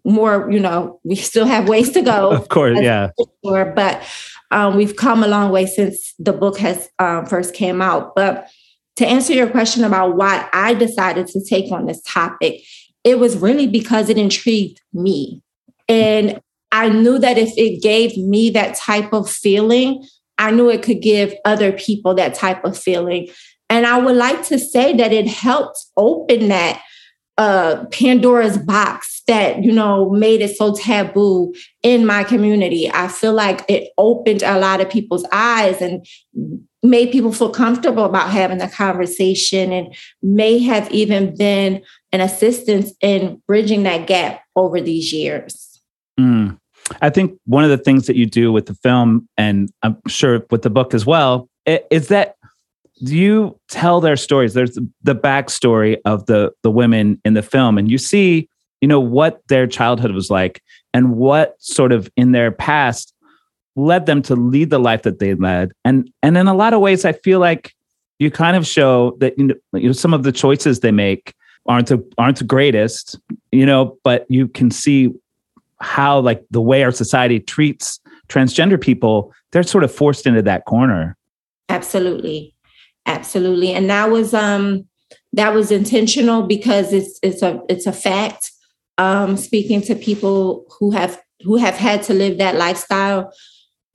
more, 0.05 0.51
you 0.51 0.61
know, 0.61 1.01
we 1.05 1.15
still 1.15 1.47
have 1.47 1.69
ways 1.69 1.91
to 1.93 2.03
go. 2.03 2.31
of 2.33 2.49
course, 2.49 2.81
yeah. 2.81 3.11
Sure, 3.45 3.73
but 3.75 4.03
um, 4.51 4.77
we've 4.77 4.97
come 4.97 5.23
a 5.23 5.29
long 5.29 5.51
way 5.51 5.67
since 5.67 6.15
the 6.19 6.33
book 6.33 6.59
has 6.59 6.89
um, 6.99 7.27
first 7.27 7.55
came 7.55 7.81
out. 7.81 8.15
But 8.15 8.49
to 8.97 9.07
answer 9.07 9.33
your 9.33 9.49
question 9.49 9.85
about 9.85 10.17
why 10.17 10.49
I 10.53 10.75
decided 10.75 11.27
to 11.29 11.45
take 11.45 11.71
on 11.73 11.87
this 11.87 12.03
topic, 12.03 12.63
it 13.05 13.19
was 13.19 13.37
really 13.37 13.67
because 13.67 14.09
it 14.09 14.19
intrigued 14.19 14.81
me. 14.93 15.43
And 15.89 16.41
I 16.73 16.89
knew 16.89 17.19
that 17.19 17.39
if 17.39 17.57
it 17.57 17.83
gave 17.83 18.17
me 18.17 18.51
that 18.51 18.77
type 18.77 19.13
of 19.13 19.31
feeling, 19.31 20.07
I 20.39 20.51
knew 20.51 20.69
it 20.69 20.83
could 20.83 21.01
give 21.01 21.35
other 21.45 21.73
people 21.73 22.15
that 22.15 22.35
type 22.35 22.65
of 22.65 22.77
feeling. 22.79 23.29
And 23.71 23.87
I 23.87 23.99
would 23.99 24.17
like 24.17 24.47
to 24.47 24.59
say 24.59 24.95
that 24.97 25.13
it 25.13 25.27
helped 25.27 25.79
open 25.97 26.49
that 26.49 26.83
uh, 27.39 27.85
Pandora's 27.91 28.59
box 28.59 29.23
that, 29.27 29.63
you 29.63 29.73
know, 29.73 30.11
made 30.11 30.41
it 30.41 30.57
so 30.57 30.75
taboo 30.75 31.55
in 31.83 32.07
my 32.07 32.25
community. 32.25 32.91
I 32.91 33.09
feel 33.09 33.35
like 33.35 33.65
it 33.69 33.91
opened 33.99 34.43
a 34.43 34.59
lot 34.59 34.81
of 34.81 34.89
people's 34.89 35.27
eyes 35.33 35.83
and 35.83 36.07
made 36.83 37.11
people 37.11 37.33
feel 37.33 37.51
comfortable 37.51 38.05
about 38.05 38.31
having 38.31 38.59
the 38.59 38.69
conversation 38.69 39.73
and 39.73 39.95
may 40.23 40.59
have 40.61 40.91
even 40.93 41.37
been 41.37 41.83
an 42.13 42.21
assistance 42.21 42.93
in 43.01 43.43
bridging 43.47 43.83
that 43.83 44.07
gap 44.07 44.43
over 44.55 44.81
these 44.81 45.13
years. 45.13 45.66
Mm. 46.19 46.59
I 47.03 47.11
think 47.11 47.39
one 47.47 47.65
of 47.65 47.71
the 47.71 47.79
things 47.79 48.07
that 48.07 48.17
you 48.17 48.27
do 48.27 48.53
with 48.53 48.67
the 48.67 48.75
film, 48.75 49.29
and 49.37 49.71
I'm 49.83 49.97
sure 50.07 50.47
with 50.51 50.63
the 50.63 50.71
book 50.71 50.95
as 50.95 51.05
well, 51.05 51.49
is 51.67 52.09
that 52.09 52.37
you 52.95 53.59
tell 53.69 54.01
their 54.01 54.17
stories. 54.17 54.55
There's 54.55 54.79
the 55.03 55.15
backstory 55.15 55.99
of 56.05 56.27
the 56.27 56.53
the 56.63 56.71
women 56.71 57.21
in 57.25 57.35
the 57.35 57.43
film, 57.43 57.77
and 57.77 57.91
you 57.91 57.99
see 57.99 58.49
you 58.81 58.89
know, 58.89 59.01
what 59.01 59.41
their 59.49 59.67
childhood 59.67 60.13
was 60.13 60.31
like 60.31 60.63
and 60.93 61.17
what 61.17 61.57
sort 61.59 61.93
of 61.93 62.11
in 62.17 62.33
their 62.33 62.51
past 62.51 63.13
led 63.75 64.07
them 64.07 64.23
to 64.23 64.37
lead 64.37 64.71
the 64.71 64.79
life 64.79 65.03
that 65.03 65.19
they 65.19 65.35
led. 65.35 65.73
And 65.85 66.11
and 66.23 66.37
in 66.37 66.47
a 66.47 66.55
lot 66.55 66.73
of 66.73 66.81
ways, 66.81 67.05
I 67.05 67.13
feel 67.13 67.39
like 67.39 67.75
you 68.19 68.31
kind 68.31 68.57
of 68.57 68.67
show 68.67 69.17
that 69.21 69.37
you 69.39 69.55
know, 69.73 69.93
some 69.93 70.15
of 70.15 70.23
the 70.23 70.33
choices 70.33 70.81
they 70.81 70.93
make 70.93 71.35
aren't 71.67 71.89
the, 71.89 72.13
aren't 72.17 72.39
the 72.39 72.45
greatest, 72.45 73.19
you 73.51 73.67
know, 73.67 73.99
but 74.05 74.25
you 74.29 74.49
can 74.49 74.71
see 74.71 75.11
how 75.81 76.21
like 76.21 76.45
the 76.51 76.61
way 76.61 76.83
our 76.83 76.93
society 76.93 77.41
treats 77.41 78.01
transgender 78.29 78.81
people, 78.81 79.33
they're 79.53 79.63
sort 79.63 79.85
of 79.85 79.95
forced 79.95 80.27
into 80.27 80.43
that 80.43 80.65
corner. 80.65 81.17
Absolutely. 81.69 82.55
Absolutely. 83.07 83.73
And 83.73 83.89
that 83.91 84.11
was 84.11 84.35
um 84.35 84.87
that 85.33 85.55
was 85.55 85.71
intentional 85.71 86.43
because 86.43 86.93
it's 86.93 87.19
it's 87.23 87.43
a 87.43 87.61
it's 87.69 87.87
a 87.87 87.93
fact. 87.93 88.51
Um 88.99 89.37
speaking 89.37 89.83
to 89.83 89.95
people 89.95 90.65
who 90.79 90.91
have 90.91 91.21
who 91.43 91.57
have 91.57 91.77
had 91.77 92.03
to 92.05 92.15
live 92.15 92.39
that 92.39 92.57
lifestyle 92.57 93.33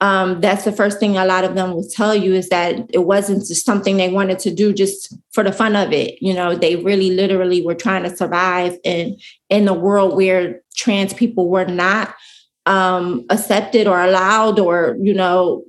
um, 0.01 0.41
that's 0.41 0.65
the 0.65 0.72
first 0.72 1.00
thing 1.00 1.15
a 1.15 1.25
lot 1.25 1.43
of 1.43 1.53
them 1.53 1.74
will 1.74 1.88
tell 1.88 2.15
you 2.15 2.34
is 2.34 2.50
that 2.50 2.89
it 2.89 3.05
wasn't 3.05 3.46
just 3.46 3.65
something 3.65 3.98
they 3.98 4.10
wanted 4.10 4.39
to 4.39 4.53
do 4.53 4.74
just 4.74 5.15
for 5.31 5.43
the 5.43 5.51
fun 5.51 5.75
of 5.75 5.93
it. 5.93 6.20
You 6.20 6.34
know, 6.34 6.55
they 6.55 6.75
really 6.77 7.12
literally 7.12 7.63
were 7.63 7.75
trying 7.75 8.03
to 8.03 8.15
survive 8.15 8.77
in 8.84 9.17
in 9.50 9.65
the 9.65 9.75
world 9.75 10.15
where 10.15 10.62
trans 10.75 11.13
people 11.13 11.50
were 11.50 11.65
not 11.65 12.15
um, 12.65 13.25
accepted 13.29 13.86
or 13.86 14.01
allowed 14.01 14.60
or 14.60 14.98
you 15.00 15.13
know 15.13 15.63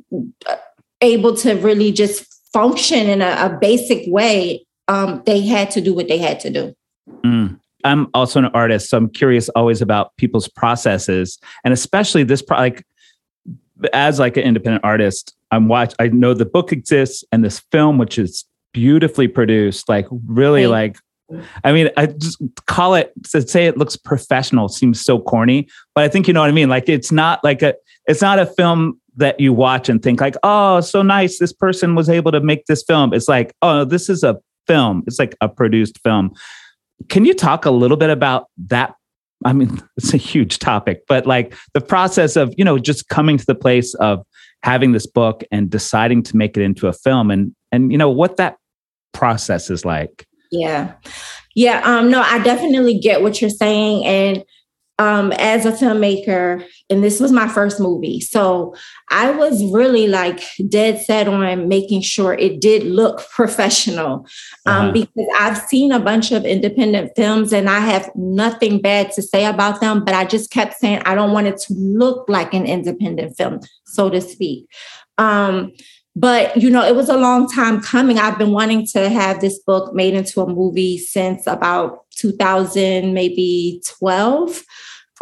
able 1.03 1.37
to 1.37 1.55
really 1.57 1.93
just 1.93 2.25
function 2.55 3.11
in 3.11 3.21
a, 3.21 3.37
a 3.39 3.59
basic 3.61 4.05
way. 4.07 4.65
Um, 4.89 5.23
they 5.27 5.43
had 5.43 5.71
to 5.73 5.83
do 5.83 5.93
what 5.93 6.09
they 6.09 6.19
had 6.19 6.41
to 6.41 6.51
do. 6.51 6.75
Mm. 7.23 7.61
I'm 7.85 8.09
also 8.15 8.39
an 8.39 8.47
artist, 8.47 8.89
so 8.89 8.97
I'm 8.97 9.11
curious 9.11 9.49
always 9.51 9.83
about 9.83 10.17
people's 10.17 10.49
processes, 10.49 11.39
and 11.65 11.75
especially 11.75 12.23
this. 12.23 12.41
Pro- 12.41 12.59
like 12.59 12.87
as 13.93 14.19
like 14.19 14.37
an 14.37 14.45
independent 14.45 14.85
artist, 14.85 15.35
I'm 15.51 15.69
watch. 15.69 15.95
I 15.99 16.09
know 16.09 16.35
the 16.35 16.45
book 16.45 16.73
exists 16.73 17.25
and 17.33 17.45
this 17.45 17.61
film, 17.71 17.99
which 17.99 18.19
is 18.19 18.45
beautifully 18.73 19.29
produced, 19.29 19.89
like 19.89 20.07
really 20.11 20.67
like. 20.67 20.97
I 21.65 21.73
mean, 21.73 21.89
I 21.97 22.07
just 22.07 22.43
call 22.67 22.95
it 22.95 23.13
to 23.31 23.47
say 23.47 23.67
it 23.67 23.79
looks 23.79 23.97
professional 23.97 24.69
seems 24.69 25.01
so 25.01 25.19
corny, 25.19 25.67
but 25.95 26.05
I 26.05 26.09
think 26.09 26.29
you 26.29 26.35
know 26.35 26.41
what 26.41 26.51
I 26.51 26.53
mean. 26.53 26.69
Like 26.69 26.89
it's 26.89 27.11
not 27.11 27.43
like 27.43 27.63
a 27.63 27.75
it's 28.07 28.21
not 28.21 28.39
a 28.39 28.47
film 28.47 29.01
that 29.17 29.39
you 29.41 29.53
watch 29.53 29.89
and 29.89 30.03
think 30.03 30.21
like, 30.21 30.37
oh, 30.43 30.81
so 30.81 31.03
nice. 31.03 31.39
This 31.39 31.53
person 31.53 31.95
was 31.95 32.09
able 32.09 32.33
to 32.33 32.41
make 32.41 32.67
this 32.67 32.83
film. 32.83 33.13
It's 33.13 33.29
like, 33.29 33.55
oh, 33.63 33.85
this 33.85 34.09
is 34.09 34.23
a 34.23 34.39
film. 34.67 35.05
It's 35.07 35.19
like 35.19 35.35
a 35.41 35.49
produced 35.49 35.99
film. 36.03 36.33
Can 37.09 37.25
you 37.25 37.35
talk 37.35 37.65
a 37.65 37.71
little 37.71 37.97
bit 37.97 38.11
about 38.11 38.47
that 38.69 38.95
I 39.45 39.53
mean, 39.53 39.81
it's 39.97 40.15
a 40.15 40.19
huge 40.19 40.59
topic, 40.59 41.03
but 41.09 41.27
like 41.27 41.55
the 41.75 41.81
process 41.81 42.37
of, 42.37 42.55
you 42.57 42.65
know, 42.65 42.79
just 42.79 43.09
coming 43.09 43.37
to 43.39 43.47
the 43.47 43.55
place 43.55 43.95
of 43.95 44.25
having 44.63 44.93
this 44.93 45.07
book 45.07 45.43
and 45.51 45.69
deciding 45.69 46.23
to 46.23 46.37
make 46.37 46.57
it 46.57 46.63
into 46.63 46.87
a 46.87 46.93
film 46.93 47.31
and, 47.31 47.55
and, 47.73 47.91
you 47.91 47.99
know, 47.99 48.11
what 48.11 48.37
that 48.37 48.57
process 49.13 49.71
is 49.71 49.85
like. 49.85 50.27
Yeah. 50.51 50.93
Yeah. 51.55 51.81
Um, 51.85 52.11
no, 52.11 52.21
I 52.21 52.39
definitely 52.43 52.99
get 52.99 53.23
what 53.23 53.41
you're 53.41 53.51
saying. 53.51 54.05
And 54.05 54.45
um, 55.03 55.33
as 55.33 55.67
a 55.67 55.73
filmmaker, 55.73 56.65
and 56.89 57.03
this 57.03 57.19
was 57.19 57.33
my 57.33 57.49
first 57.49 57.81
movie. 57.81 58.21
So 58.21 58.73
I 59.11 59.33
was 59.33 59.65
really 59.73 60.07
like 60.07 60.41
dead 60.69 61.01
set 61.01 61.27
on 61.27 61.67
making 61.67 62.03
sure 62.03 62.35
it 62.35 62.61
did 62.61 62.85
look 62.85 63.29
professional 63.31 64.27
um, 64.65 64.91
uh-huh. 64.91 64.93
because 64.93 65.27
I've 65.41 65.59
seen 65.59 65.91
a 65.91 65.99
bunch 65.99 66.31
of 66.31 66.45
independent 66.45 67.11
films 67.17 67.53
and 67.53 67.69
I 67.69 67.81
have 67.81 68.11
nothing 68.15 68.81
bad 68.81 69.11
to 69.13 69.23
say 69.23 69.45
about 69.45 69.81
them, 69.81 70.05
but 70.05 70.15
I 70.15 70.25
just 70.25 70.53
kept 70.53 70.75
saying 70.75 71.03
I 71.05 71.17
don't 71.17 71.33
want 71.33 71.49
it 71.49 71.59
to 71.67 71.75
look 71.75 72.29
like 72.29 72.55
an 72.55 72.65
independent 72.65 73.37
film, 73.37 73.59
so 73.85 74.09
to 74.09 74.21
speak. 74.21 74.69
Um, 75.19 75.73
but 76.15 76.57
you 76.57 76.71
know, 76.71 76.85
it 76.85 76.95
was 76.95 77.09
a 77.09 77.17
long 77.17 77.49
time 77.49 77.81
coming. 77.81 78.19
I've 78.19 78.39
been 78.39 78.53
wanting 78.53 78.87
to 78.93 79.09
have 79.09 79.41
this 79.41 79.59
book 79.59 79.95
made 79.95 80.15
into 80.15 80.43
a 80.43 80.47
movie 80.47 80.99
since 80.99 81.47
about 81.47 82.05
2000, 82.17 83.15
maybe 83.15 83.83
12. 83.99 84.63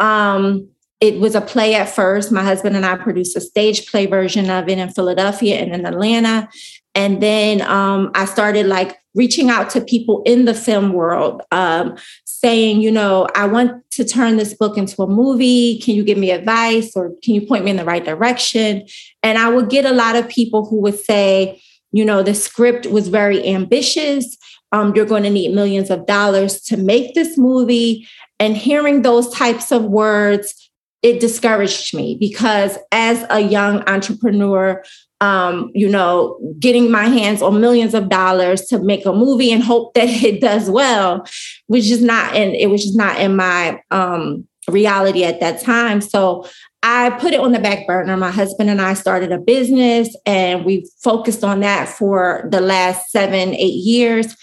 Um, 0.01 0.67
it 0.99 1.19
was 1.19 1.33
a 1.33 1.41
play 1.41 1.73
at 1.73 1.89
first. 1.89 2.31
My 2.31 2.43
husband 2.43 2.75
and 2.75 2.85
I 2.85 2.95
produced 2.95 3.35
a 3.35 3.41
stage 3.41 3.89
play 3.89 4.05
version 4.05 4.49
of 4.49 4.69
it 4.69 4.77
in 4.77 4.89
Philadelphia 4.89 5.55
and 5.55 5.73
in 5.73 5.85
Atlanta. 5.85 6.47
And 6.93 7.21
then 7.21 7.61
um, 7.61 8.11
I 8.13 8.25
started 8.25 8.67
like 8.67 8.97
reaching 9.15 9.49
out 9.49 9.69
to 9.71 9.81
people 9.81 10.21
in 10.25 10.45
the 10.45 10.53
film 10.53 10.93
world, 10.93 11.41
um, 11.51 11.97
saying, 12.25 12.81
you 12.81 12.91
know, 12.91 13.27
I 13.35 13.47
want 13.47 13.89
to 13.91 14.05
turn 14.05 14.37
this 14.37 14.53
book 14.53 14.77
into 14.77 15.01
a 15.01 15.07
movie. 15.07 15.79
Can 15.79 15.95
you 15.95 16.03
give 16.03 16.17
me 16.17 16.31
advice 16.31 16.95
or 16.95 17.11
can 17.23 17.33
you 17.33 17.45
point 17.45 17.65
me 17.65 17.71
in 17.71 17.77
the 17.77 17.85
right 17.85 18.05
direction? 18.05 18.85
And 19.23 19.37
I 19.37 19.49
would 19.49 19.69
get 19.69 19.85
a 19.85 19.93
lot 19.93 20.15
of 20.15 20.29
people 20.29 20.65
who 20.65 20.81
would 20.81 20.99
say, 20.99 21.61
you 21.91 22.05
know, 22.05 22.23
the 22.23 22.35
script 22.35 22.85
was 22.85 23.07
very 23.07 23.45
ambitious. 23.47 24.37
Um, 24.71 24.93
you're 24.95 25.05
going 25.05 25.23
to 25.23 25.29
need 25.29 25.53
millions 25.53 25.89
of 25.89 26.05
dollars 26.05 26.61
to 26.61 26.77
make 26.77 27.13
this 27.13 27.37
movie. 27.37 28.07
And 28.41 28.57
hearing 28.57 29.03
those 29.03 29.29
types 29.29 29.71
of 29.71 29.83
words, 29.83 30.71
it 31.03 31.19
discouraged 31.19 31.95
me 31.95 32.17
because 32.19 32.75
as 32.91 33.23
a 33.29 33.39
young 33.39 33.87
entrepreneur, 33.87 34.83
um, 35.19 35.69
you 35.75 35.87
know, 35.87 36.39
getting 36.59 36.89
my 36.89 37.05
hands 37.05 37.43
on 37.43 37.61
millions 37.61 37.93
of 37.93 38.09
dollars 38.09 38.61
to 38.65 38.79
make 38.79 39.05
a 39.05 39.13
movie 39.13 39.51
and 39.51 39.61
hope 39.61 39.93
that 39.93 40.09
it 40.23 40.41
does 40.41 40.71
well 40.71 41.23
was 41.67 41.87
just 41.87 42.01
not 42.01 42.35
in 42.35 42.55
it 42.55 42.71
was 42.71 42.83
just 42.83 42.97
not 42.97 43.19
in 43.19 43.35
my 43.35 43.79
um, 43.91 44.47
reality 44.67 45.23
at 45.23 45.39
that 45.39 45.61
time. 45.61 46.01
So 46.01 46.47
I 46.81 47.11
put 47.11 47.33
it 47.33 47.39
on 47.39 47.51
the 47.51 47.59
back 47.59 47.85
burner. 47.85 48.17
My 48.17 48.31
husband 48.31 48.71
and 48.71 48.81
I 48.81 48.95
started 48.95 49.31
a 49.31 49.37
business 49.37 50.15
and 50.25 50.65
we 50.65 50.89
focused 51.03 51.43
on 51.43 51.59
that 51.59 51.89
for 51.89 52.47
the 52.49 52.59
last 52.59 53.11
seven, 53.11 53.53
eight 53.53 53.85
years. 53.85 54.35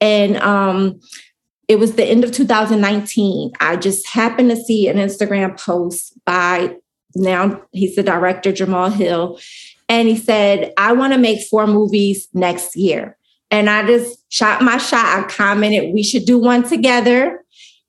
And 0.00 0.38
um, 0.38 0.98
it 1.68 1.78
was 1.78 1.94
the 1.94 2.04
end 2.04 2.24
of 2.24 2.32
2019. 2.32 3.52
I 3.60 3.76
just 3.76 4.06
happened 4.08 4.50
to 4.50 4.56
see 4.56 4.88
an 4.88 4.96
Instagram 4.96 5.58
post 5.58 6.18
by 6.24 6.76
now 7.14 7.62
he's 7.72 7.96
the 7.96 8.02
director, 8.02 8.52
Jamal 8.52 8.90
Hill. 8.90 9.38
And 9.88 10.08
he 10.08 10.16
said, 10.16 10.72
I 10.76 10.92
want 10.92 11.12
to 11.12 11.18
make 11.18 11.46
four 11.46 11.66
movies 11.66 12.28
next 12.32 12.76
year. 12.76 13.16
And 13.50 13.70
I 13.70 13.86
just 13.86 14.18
shot 14.32 14.62
my 14.62 14.78
shot. 14.78 15.04
I 15.04 15.28
commented, 15.28 15.94
we 15.94 16.02
should 16.02 16.24
do 16.24 16.38
one 16.38 16.64
together. 16.64 17.44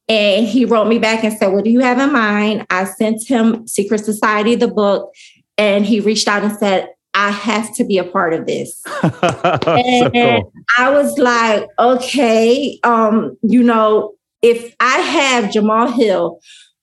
And 0.07 0.45
he 0.45 0.65
wrote 0.65 0.87
me 0.87 0.99
back 0.99 1.23
and 1.23 1.35
said, 1.35 1.47
What 1.47 1.63
do 1.63 1.71
you 1.71 1.79
have 1.79 1.97
in 1.97 2.11
mind? 2.13 2.67
I 2.69 2.83
sent 2.83 3.27
him 3.27 3.67
Secret 3.67 4.05
Society, 4.05 4.53
the 4.53 4.67
book, 4.67 5.11
and 5.57 5.83
he 5.85 5.99
reached 5.99 6.27
out 6.27 6.43
and 6.43 6.55
said, 6.55 6.89
I 7.15 7.31
have 7.31 7.73
to 7.75 7.85
be 7.85 7.97
a 7.97 8.03
part 8.03 8.33
of 8.33 8.45
this. 8.45 8.83
and 9.03 10.13
cool. 10.13 10.53
I 10.77 10.91
was 10.91 11.17
like, 11.17 11.67
okay, 11.79 12.77
um, 12.83 13.37
you 13.41 13.63
know, 13.63 14.13
if 14.41 14.75
I 14.79 14.99
have 14.99 15.51
Jamal 15.51 15.91
Hill, 15.91 16.39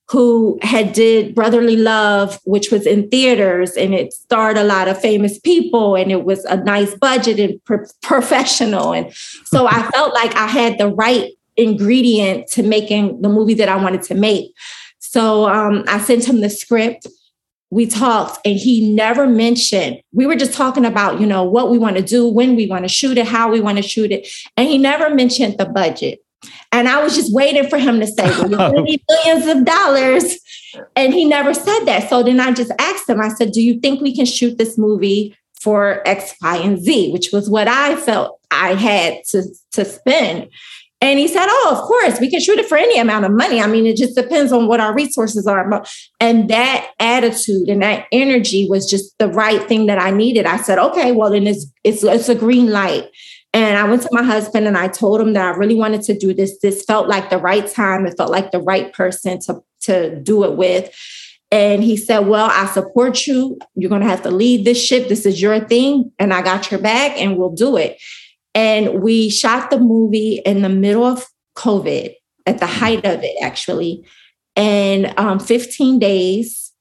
who 0.09 0.59
had 0.61 0.93
did 0.93 1.33
Brotherly 1.33 1.77
Love, 1.77 2.39
which 2.45 2.71
was 2.71 2.85
in 2.85 3.09
theaters 3.09 3.71
and 3.77 3.93
it 3.93 4.11
starred 4.11 4.57
a 4.57 4.63
lot 4.63 4.87
of 4.87 4.99
famous 4.99 5.39
people 5.39 5.95
and 5.95 6.11
it 6.11 6.23
was 6.23 6.43
a 6.45 6.57
nice 6.57 6.93
budget 6.95 7.39
and 7.39 7.63
pro- 7.63 7.85
professional. 8.01 8.93
And 8.93 9.13
so 9.45 9.65
I 9.65 9.81
felt 9.93 10.13
like 10.13 10.35
I 10.35 10.47
had 10.47 10.77
the 10.77 10.89
right 10.89 11.31
ingredient 11.55 12.47
to 12.47 12.63
making 12.63 13.21
the 13.21 13.29
movie 13.29 13.53
that 13.55 13.69
I 13.69 13.75
wanted 13.75 14.01
to 14.03 14.15
make. 14.15 14.51
So 14.99 15.47
um, 15.47 15.83
I 15.87 15.99
sent 15.99 16.25
him 16.25 16.41
the 16.41 16.49
script 16.49 17.07
we 17.73 17.87
talked 17.87 18.39
and 18.45 18.55
he 18.55 18.93
never 18.93 19.25
mentioned 19.25 19.99
we 20.11 20.27
were 20.27 20.35
just 20.35 20.53
talking 20.53 20.85
about 20.85 21.19
you 21.19 21.25
know 21.25 21.43
what 21.43 21.71
we 21.71 21.79
want 21.79 21.97
to 21.97 22.03
do 22.03 22.27
when 22.27 22.55
we 22.55 22.67
want 22.67 22.83
to 22.83 22.87
shoot 22.87 23.17
it 23.17 23.27
how 23.27 23.51
we 23.51 23.59
want 23.59 23.77
to 23.77 23.83
shoot 23.83 24.11
it. 24.11 24.27
And 24.55 24.67
he 24.67 24.77
never 24.77 25.13
mentioned 25.13 25.57
the 25.57 25.65
budget. 25.65 26.19
And 26.71 26.87
i 26.87 27.01
was 27.01 27.15
just 27.15 27.33
waiting 27.33 27.67
for 27.67 27.79
him 27.79 27.99
to 27.99 28.07
say 28.07 28.25
well, 28.25 28.49
you're 28.49 28.57
going 28.59 28.75
to 28.75 28.81
need 28.83 29.03
millions 29.09 29.47
of 29.47 29.65
dollars. 29.65 30.37
And 30.95 31.13
he 31.13 31.25
never 31.25 31.53
said 31.53 31.85
that. 31.85 32.09
So 32.09 32.21
then 32.21 32.39
i 32.39 32.51
just 32.51 32.71
asked 32.77 33.09
him 33.09 33.19
i 33.19 33.29
said 33.29 33.51
do 33.51 33.61
you 33.61 33.79
think 33.79 34.01
we 34.01 34.15
can 34.15 34.25
shoot 34.25 34.57
this 34.57 34.77
movie 34.77 35.35
for 35.59 36.07
x 36.07 36.35
y 36.41 36.57
and 36.57 36.79
z? 36.79 37.11
Which 37.11 37.31
was 37.33 37.49
what 37.49 37.67
i 37.67 37.95
felt 37.95 38.39
i 38.51 38.75
had 38.75 39.23
to, 39.29 39.43
to 39.71 39.83
spend 39.83 40.49
and 41.03 41.19
he 41.19 41.27
said, 41.27 41.45
Oh, 41.49 41.69
of 41.69 41.79
course, 41.79 42.21
we 42.21 42.31
can 42.31 42.39
shoot 42.39 42.59
it 42.59 42.65
for 42.65 42.77
any 42.77 42.97
amount 42.97 43.25
of 43.25 43.31
money. 43.31 43.59
I 43.59 43.67
mean, 43.67 43.85
it 43.85 43.97
just 43.97 44.15
depends 44.15 44.53
on 44.53 44.67
what 44.67 44.79
our 44.79 44.93
resources 44.95 45.45
are. 45.45 45.83
And 46.21 46.49
that 46.49 46.91
attitude 46.97 47.67
and 47.67 47.81
that 47.81 48.05
energy 48.13 48.69
was 48.69 48.89
just 48.89 49.17
the 49.17 49.27
right 49.27 49.61
thing 49.67 49.87
that 49.87 49.99
I 49.99 50.11
needed. 50.11 50.45
I 50.45 50.55
said, 50.57 50.79
Okay, 50.79 51.11
well, 51.11 51.31
then 51.31 51.45
it's 51.45 51.65
it's 51.83 52.03
it's 52.05 52.29
a 52.29 52.35
green 52.35 52.71
light. 52.71 53.09
And 53.53 53.77
I 53.77 53.83
went 53.83 54.01
to 54.03 54.09
my 54.13 54.23
husband 54.23 54.65
and 54.65 54.77
I 54.77 54.87
told 54.87 55.19
him 55.19 55.33
that 55.33 55.53
I 55.53 55.57
really 55.57 55.75
wanted 55.75 56.03
to 56.03 56.17
do 56.17 56.33
this. 56.33 56.57
This 56.61 56.85
felt 56.85 57.09
like 57.09 57.29
the 57.29 57.37
right 57.37 57.67
time. 57.67 58.07
It 58.07 58.15
felt 58.17 58.31
like 58.31 58.51
the 58.51 58.61
right 58.61 58.91
person 58.93 59.39
to, 59.41 59.61
to 59.81 60.15
do 60.21 60.45
it 60.45 60.55
with. 60.55 60.89
And 61.51 61.83
he 61.83 61.97
said, 61.97 62.19
Well, 62.19 62.49
I 62.49 62.65
support 62.67 63.27
you. 63.27 63.59
You're 63.75 63.89
going 63.89 64.01
to 64.01 64.07
have 64.07 64.23
to 64.23 64.31
lead 64.31 64.63
this 64.63 64.81
ship. 64.81 65.09
This 65.09 65.25
is 65.25 65.41
your 65.41 65.59
thing. 65.59 66.13
And 66.17 66.33
I 66.33 66.41
got 66.41 66.71
your 66.71 66.79
back 66.79 67.11
and 67.17 67.37
we'll 67.37 67.51
do 67.51 67.75
it. 67.75 67.99
And 68.55 69.01
we 69.01 69.29
shot 69.29 69.69
the 69.71 69.79
movie 69.79 70.41
in 70.45 70.61
the 70.61 70.69
middle 70.69 71.05
of 71.05 71.25
COVID, 71.57 72.13
at 72.45 72.59
the 72.59 72.67
height 72.67 73.05
of 73.05 73.23
it, 73.23 73.35
actually. 73.41 74.05
and 74.55 75.13
um, 75.17 75.39
15 75.39 75.99
days 75.99 76.71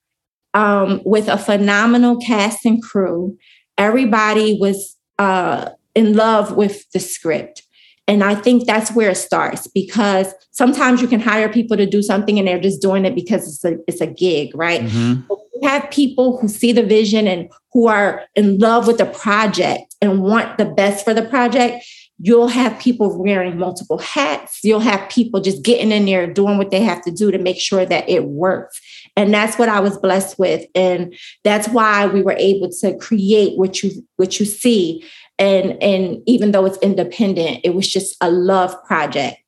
um, 0.55 1.01
with 1.05 1.29
a 1.29 1.39
phenomenal 1.39 2.19
cast 2.19 2.67
and 2.67 2.83
crew. 2.83 3.37
Everybody 3.79 4.59
was 4.61 4.97
uh, 5.19 5.71
in 5.95 6.15
love 6.15 6.57
with 6.57 6.91
the 6.93 7.01
script. 7.01 7.62
And 8.09 8.25
I 8.25 8.35
think 8.35 8.67
that's 8.67 8.91
where 8.93 9.11
it 9.11 9.17
starts 9.17 9.67
because 9.69 10.35
sometimes 10.51 11.01
you 11.01 11.09
can 11.09 11.21
hire 11.21 11.49
people 11.49 11.77
to 11.77 11.87
do 11.87 12.03
something 12.03 12.39
and 12.39 12.49
they're 12.49 12.61
just 12.61 12.83
doing 12.83 13.05
it 13.05 13.15
because 13.15 13.47
it's 13.47 13.65
a, 13.65 13.79
it's 13.87 14.01
a 14.01 14.07
gig, 14.07 14.51
right? 14.55 14.83
Mm-hmm. 14.83 15.65
have 15.65 15.91
people 15.91 16.39
who 16.39 16.49
see 16.49 16.73
the 16.73 16.83
vision 16.83 17.29
and 17.29 17.49
who 17.73 17.87
are 17.87 18.25
in 18.35 18.59
love 18.59 18.87
with 18.87 18.99
the 18.99 19.07
project 19.07 19.95
and 20.01 20.23
want 20.23 20.59
the 20.59 20.65
best 20.65 21.05
for 21.05 21.15
the 21.15 21.23
project. 21.23 21.85
You'll 22.19 22.49
have 22.49 22.79
people 22.79 23.21
wearing 23.21 23.59
multiple 23.59 23.99
hats. 23.99 24.61
You'll 24.63 24.81
have 24.81 25.09
people 25.09 25.41
just 25.41 25.63
getting 25.63 25.91
in 25.91 26.05
there 26.05 26.33
doing 26.33 26.59
what 26.59 26.71
they 26.71 26.81
have 26.83 27.03
to 27.03 27.11
do 27.11 27.31
to 27.31 27.39
make 27.39 27.61
sure 27.61 27.87
that 27.87 28.09
it 28.09 28.25
works. 28.25 28.81
And 29.17 29.33
that's 29.33 29.59
what 29.59 29.69
I 29.69 29.81
was 29.81 29.99
blessed 29.99 30.39
with. 30.39 30.67
And 30.75 31.15
that's 31.45 31.69
why 31.69 32.07
we 32.07 32.23
were 32.23 32.37
able 32.39 32.71
to 32.81 32.97
create 32.99 33.59
what 33.59 33.83
you 33.83 34.07
what 34.17 34.39
you 34.39 34.47
see 34.47 35.05
and 35.43 35.83
and 35.83 36.23
even 36.27 36.53
though 36.53 36.65
it's 36.65 36.79
independent 36.79 37.61
it 37.65 37.75
was 37.75 37.91
just 37.91 38.17
a 38.21 38.31
love 38.31 38.75
project. 38.85 39.39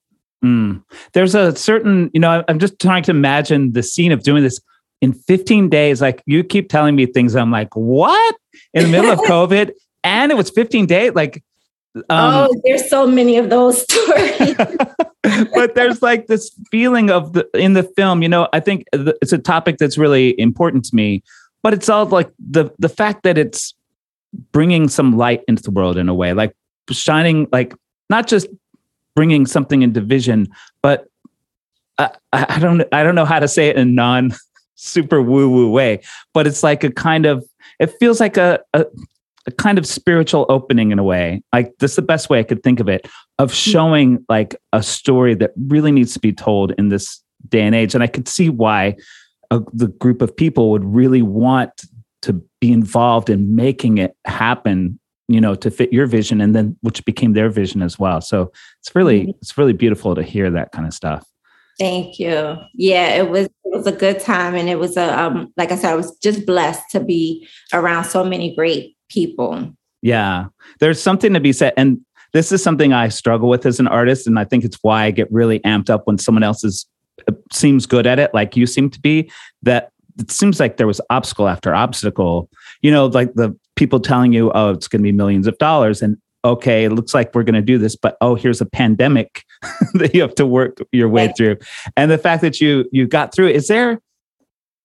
Mm. 0.45 0.85
there's 1.15 1.35
a 1.35 1.57
certain 1.57 2.11
you 2.13 2.21
know 2.21 2.45
i'm 2.49 2.59
just 2.59 2.79
trying 2.79 3.03
to 3.05 3.11
imagine 3.11 3.73
the 3.73 3.83
scene 3.83 4.13
of 4.13 4.23
doing 4.23 4.43
this 4.43 4.61
in 5.01 5.13
15 5.13 5.69
days. 5.69 6.01
Like 6.01 6.23
you 6.27 6.45
keep 6.45 6.69
telling 6.69 6.97
me 6.97 7.07
things 7.07 7.35
i'm 7.35 7.51
like 7.51 7.75
what? 7.75 8.35
In 8.75 8.85
the 8.85 8.89
middle 8.91 9.11
of 9.11 9.19
covid 9.31 9.73
and 10.03 10.31
it 10.31 10.35
was 10.35 10.51
15 10.51 10.87
days 10.87 11.13
like 11.15 11.43
um, 11.95 12.05
oh 12.11 12.61
there's 12.65 12.91
so 12.91 13.07
many 13.07 13.39
of 13.39 13.51
those 13.51 13.83
stories. 13.91 14.57
But 15.55 15.75
there's 15.75 16.03
like 16.03 16.27
this 16.27 16.55
feeling 16.71 17.09
of 17.09 17.33
the 17.33 17.49
in 17.55 17.73
the 17.73 17.83
film 17.83 18.23
you 18.23 18.29
know 18.29 18.47
i 18.53 18.61
think 18.61 18.85
it's 18.93 19.33
a 19.33 19.39
topic 19.39 19.79
that's 19.79 19.97
really 19.97 20.39
important 20.39 20.85
to 20.85 20.95
me 20.95 21.23
but 21.63 21.73
it's 21.73 21.89
all 21.89 22.05
like 22.05 22.31
the 22.39 22.71
the 22.79 22.91
fact 22.91 23.23
that 23.23 23.39
it's 23.39 23.75
bringing 24.53 24.89
some 24.89 25.17
light 25.17 25.43
into 25.49 25.63
the 25.63 25.71
world 25.71 25.97
in 25.97 26.09
a 26.09 26.15
way, 26.15 26.33
like 26.33 26.55
shining, 26.91 27.49
like 27.53 27.75
not 28.11 28.27
just 28.27 28.47
bringing 29.15 29.47
something 29.47 29.83
into 29.83 30.01
vision, 30.01 30.47
but 30.83 31.07
I, 31.99 32.11
I 32.33 32.59
don't, 32.59 32.83
I 32.93 33.03
don't 33.03 33.15
know 33.15 33.25
how 33.25 33.39
to 33.39 33.49
say 33.49 33.69
it 33.69 33.77
in 33.77 33.95
non 33.95 34.35
super 34.75 35.23
woo 35.23 35.49
woo 35.49 35.71
way, 35.71 36.01
but 36.33 36.47
it's 36.47 36.63
like 36.63 36.85
a 36.85 36.91
kind 36.91 37.27
of, 37.27 37.45
it 37.79 37.93
feels 38.01 38.21
like 38.21 38.37
a, 38.37 38.61
a, 38.73 38.85
a 39.47 39.53
kind 39.53 39.79
of 39.79 39.87
spiritual 39.87 40.47
opening 40.49 40.91
in 40.91 40.99
a 40.99 41.05
way. 41.05 41.43
Like 41.53 41.73
this 41.79 41.93
is 41.93 41.97
the 41.97 42.03
best 42.03 42.31
way 42.31 42.41
I 42.41 42.45
could 42.45 42.63
think 42.63 42.81
of 42.81 42.89
it, 42.89 43.07
of 43.39 43.51
hmm. 43.51 43.55
showing 43.55 44.25
like 44.29 44.57
a 44.73 44.83
story 44.83 45.35
that 45.37 45.53
really 45.69 45.93
needs 45.93 46.15
to 46.15 46.21
be 46.21 46.33
told 46.33 46.73
in 46.73 46.89
this 46.89 47.23
day 47.49 47.61
and 47.61 47.75
age. 47.75 47.95
And 47.95 48.03
I 48.03 48.07
could 48.07 48.29
see 48.29 48.49
why 48.49 48.97
a, 49.51 49.61
the 49.73 49.89
group 49.89 50.23
of 50.23 50.37
people 50.37 50.71
would 50.71 50.85
really 50.85 51.23
want 51.23 51.85
to 52.25 52.43
be 52.61 52.73
involved 52.73 53.31
in 53.31 53.55
making 53.55 53.99
it 53.99 54.17
happen 54.27 54.99
you 55.29 55.41
know 55.41 55.55
to 55.55 55.71
fit 55.71 55.93
your 55.93 56.07
vision 56.07 56.41
and 56.41 56.55
then 56.55 56.77
which 56.83 57.05
became 57.05 57.33
their 57.33 57.49
vision 57.49 57.83
as 57.83 57.99
well. 57.99 58.21
So 58.21 58.53
it's 58.81 58.95
really 58.95 59.23
mm-hmm. 59.23 59.31
it's 59.41 59.57
really 59.57 59.73
beautiful 59.73 60.15
to 60.15 60.23
hear 60.23 60.51
that 60.51 60.73
kind 60.73 60.87
of 60.87 60.93
stuff. 60.93 61.27
Thank 61.79 62.19
you. 62.19 62.57
Yeah 62.75 63.15
it 63.15 63.31
was 63.31 63.47
it 63.47 63.73
was 63.73 63.87
a 63.87 63.93
good 63.93 64.21
time 64.21 64.55
and 64.55 64.69
it 64.69 64.79
was 64.79 64.97
a 64.97 65.19
um 65.19 65.53
like 65.57 65.73
i 65.73 65.77
said 65.77 65.91
i 65.91 65.97
was 65.97 66.17
just 66.19 66.47
blessed 66.47 66.83
to 66.91 67.01
be 67.01 67.49
around 67.73 68.05
so 68.05 68.25
many 68.25 68.55
great 68.55 68.97
people. 69.09 69.75
Yeah. 70.03 70.47
There's 70.81 71.01
something 71.01 71.33
to 71.33 71.41
be 71.41 71.53
said 71.53 71.73
and 71.77 72.01
this 72.33 72.53
is 72.53 72.63
something 72.63 72.93
i 72.93 73.09
struggle 73.09 73.49
with 73.49 73.65
as 73.65 73.81
an 73.81 73.87
artist 73.87 74.27
and 74.27 74.39
i 74.39 74.45
think 74.45 74.65
it's 74.65 74.79
why 74.83 75.05
i 75.05 75.11
get 75.11 75.31
really 75.33 75.61
amped 75.61 75.89
up 75.89 76.07
when 76.07 76.19
someone 76.19 76.43
else 76.43 76.65
is 76.65 76.87
uh, 77.29 77.33
seems 77.53 77.87
good 77.87 78.07
at 78.07 78.19
it 78.19 78.35
like 78.35 78.57
you 78.57 78.67
seem 78.67 78.91
to 78.91 79.01
be 79.01 79.31
that 79.63 79.93
it 80.19 80.31
seems 80.31 80.61
like 80.61 80.77
there 80.77 80.87
was 80.87 81.01
obstacle 81.11 81.49
after 81.49 81.75
obstacle. 81.75 82.49
You 82.83 82.91
know, 82.91 83.07
like 83.07 83.35
the 83.35 83.57
people 83.77 84.01
telling 84.01 84.33
you, 84.33 84.53
oh, 84.55 84.71
it's 84.71 84.89
going 84.89 85.01
to 85.01 85.05
be 85.05 85.13
millions 85.13 85.47
of 85.47 85.59
dollars. 85.59 86.03
And 86.03 86.17
okay, 86.45 86.85
it 86.85 86.91
looks 86.91 87.15
like 87.15 87.35
we're 87.35 87.43
going 87.43 87.55
to 87.55 87.63
do 87.63 87.79
this, 87.79 87.97
but 87.97 88.17
oh, 88.21 88.35
here's 88.35 88.61
a 88.61 88.67
pandemic 88.67 89.45
that 89.95 90.15
you 90.15 90.21
have 90.23 90.35
to 90.37 90.47
work 90.47 90.79
your 90.93 91.09
way 91.09 91.33
through. 91.37 91.57
And 91.97 92.11
the 92.11 92.19
fact 92.19 92.43
that 92.43 92.61
you 92.61 92.85
you 92.93 93.07
got 93.07 93.35
through, 93.35 93.49
is 93.49 93.69
there 93.69 94.01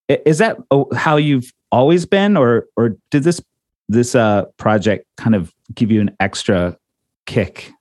is 0.07 0.39
that 0.39 0.57
how 0.95 1.17
you've 1.17 1.51
always 1.71 2.05
been 2.05 2.35
or 2.35 2.65
or 2.75 2.97
did 3.11 3.23
this 3.23 3.41
this 3.89 4.15
uh 4.15 4.45
project 4.57 5.05
kind 5.17 5.35
of 5.35 5.53
give 5.75 5.91
you 5.91 6.01
an 6.01 6.15
extra 6.19 6.75
kick 7.25 7.71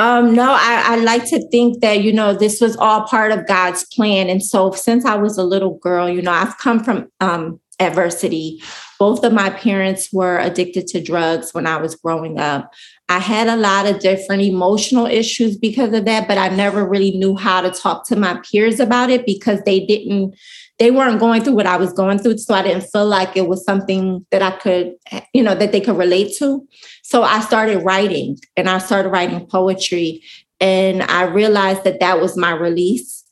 um, 0.00 0.34
no, 0.34 0.50
I, 0.50 0.82
I, 0.86 0.96
like 0.96 1.26
to 1.26 1.46
think 1.50 1.82
that, 1.82 2.02
you 2.02 2.10
know, 2.10 2.32
this 2.32 2.58
was 2.58 2.74
all 2.78 3.02
part 3.02 3.32
of 3.32 3.46
God's 3.46 3.84
plan. 3.84 4.30
And 4.30 4.42
so 4.42 4.70
since 4.70 5.04
I 5.04 5.16
was 5.16 5.36
a 5.36 5.44
little 5.44 5.76
girl, 5.76 6.08
you 6.08 6.22
know, 6.22 6.32
I've 6.32 6.56
come 6.56 6.82
from 6.82 7.12
um, 7.20 7.60
adversity. 7.80 8.62
Both 8.98 9.24
of 9.24 9.32
my 9.32 9.50
parents 9.50 10.12
were 10.12 10.38
addicted 10.38 10.86
to 10.88 11.02
drugs 11.02 11.52
when 11.52 11.66
I 11.66 11.78
was 11.78 11.96
growing 11.96 12.38
up. 12.38 12.72
I 13.08 13.18
had 13.18 13.48
a 13.48 13.56
lot 13.56 13.86
of 13.86 14.00
different 14.00 14.42
emotional 14.42 15.06
issues 15.06 15.56
because 15.56 15.92
of 15.94 16.04
that, 16.04 16.28
but 16.28 16.38
I 16.38 16.48
never 16.48 16.86
really 16.86 17.12
knew 17.12 17.36
how 17.36 17.62
to 17.62 17.70
talk 17.70 18.06
to 18.08 18.16
my 18.16 18.40
peers 18.50 18.78
about 18.78 19.10
it 19.10 19.26
because 19.26 19.60
they 19.62 19.84
didn't 19.84 20.36
they 20.80 20.90
weren't 20.90 21.20
going 21.20 21.42
through 21.42 21.56
what 21.56 21.66
I 21.66 21.76
was 21.76 21.92
going 21.92 22.18
through. 22.18 22.38
So 22.38 22.54
I 22.54 22.62
didn't 22.62 22.88
feel 22.90 23.04
like 23.04 23.36
it 23.36 23.46
was 23.46 23.62
something 23.64 24.24
that 24.30 24.40
I 24.40 24.52
could, 24.52 24.94
you 25.34 25.42
know, 25.42 25.54
that 25.54 25.72
they 25.72 25.80
could 25.80 25.98
relate 25.98 26.34
to. 26.38 26.66
So 27.02 27.22
I 27.22 27.40
started 27.40 27.84
writing 27.84 28.38
and 28.56 28.68
I 28.68 28.78
started 28.78 29.10
writing 29.10 29.46
poetry. 29.46 30.22
And 30.58 31.02
I 31.02 31.24
realized 31.24 31.84
that 31.84 32.00
that 32.00 32.18
was 32.18 32.34
my 32.34 32.52
release. 32.52 33.24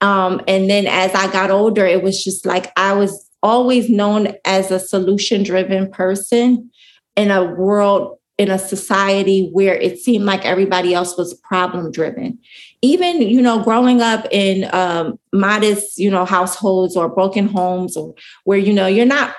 Um, 0.00 0.40
and 0.48 0.68
then 0.68 0.88
as 0.88 1.14
I 1.14 1.30
got 1.30 1.52
older, 1.52 1.86
it 1.86 2.02
was 2.02 2.22
just 2.22 2.44
like 2.44 2.72
I 2.76 2.92
was 2.92 3.25
always 3.46 3.88
known 3.88 4.34
as 4.44 4.70
a 4.70 4.80
solution 4.80 5.44
driven 5.44 5.90
person 5.90 6.68
in 7.14 7.30
a 7.30 7.44
world 7.44 8.18
in 8.38 8.50
a 8.50 8.58
society 8.58 9.48
where 9.52 9.74
it 9.74 9.98
seemed 9.98 10.24
like 10.24 10.44
everybody 10.44 10.92
else 10.92 11.16
was 11.16 11.32
problem 11.34 11.90
driven 11.90 12.38
even 12.82 13.22
you 13.22 13.40
know 13.40 13.62
growing 13.62 14.02
up 14.02 14.26
in 14.30 14.68
um, 14.74 15.18
modest 15.32 15.96
you 15.96 16.10
know 16.10 16.24
households 16.24 16.96
or 16.96 17.08
broken 17.08 17.46
homes 17.46 17.96
or 17.96 18.14
where 18.44 18.58
you 18.58 18.72
know 18.72 18.86
you're 18.86 19.06
not 19.06 19.34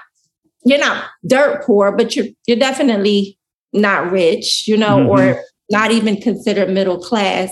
you're 0.66 0.80
not 0.80 1.04
dirt 1.28 1.64
poor 1.64 1.92
but 1.92 2.16
you're 2.16 2.28
you're 2.48 2.58
definitely 2.58 3.38
not 3.74 4.10
rich 4.12 4.68
you 4.68 4.78
know 4.78 4.98
mm-hmm. 4.98 5.10
or 5.10 5.42
not 5.70 5.92
even 5.92 6.20
considered 6.20 6.70
middle 6.70 6.98
class 6.98 7.52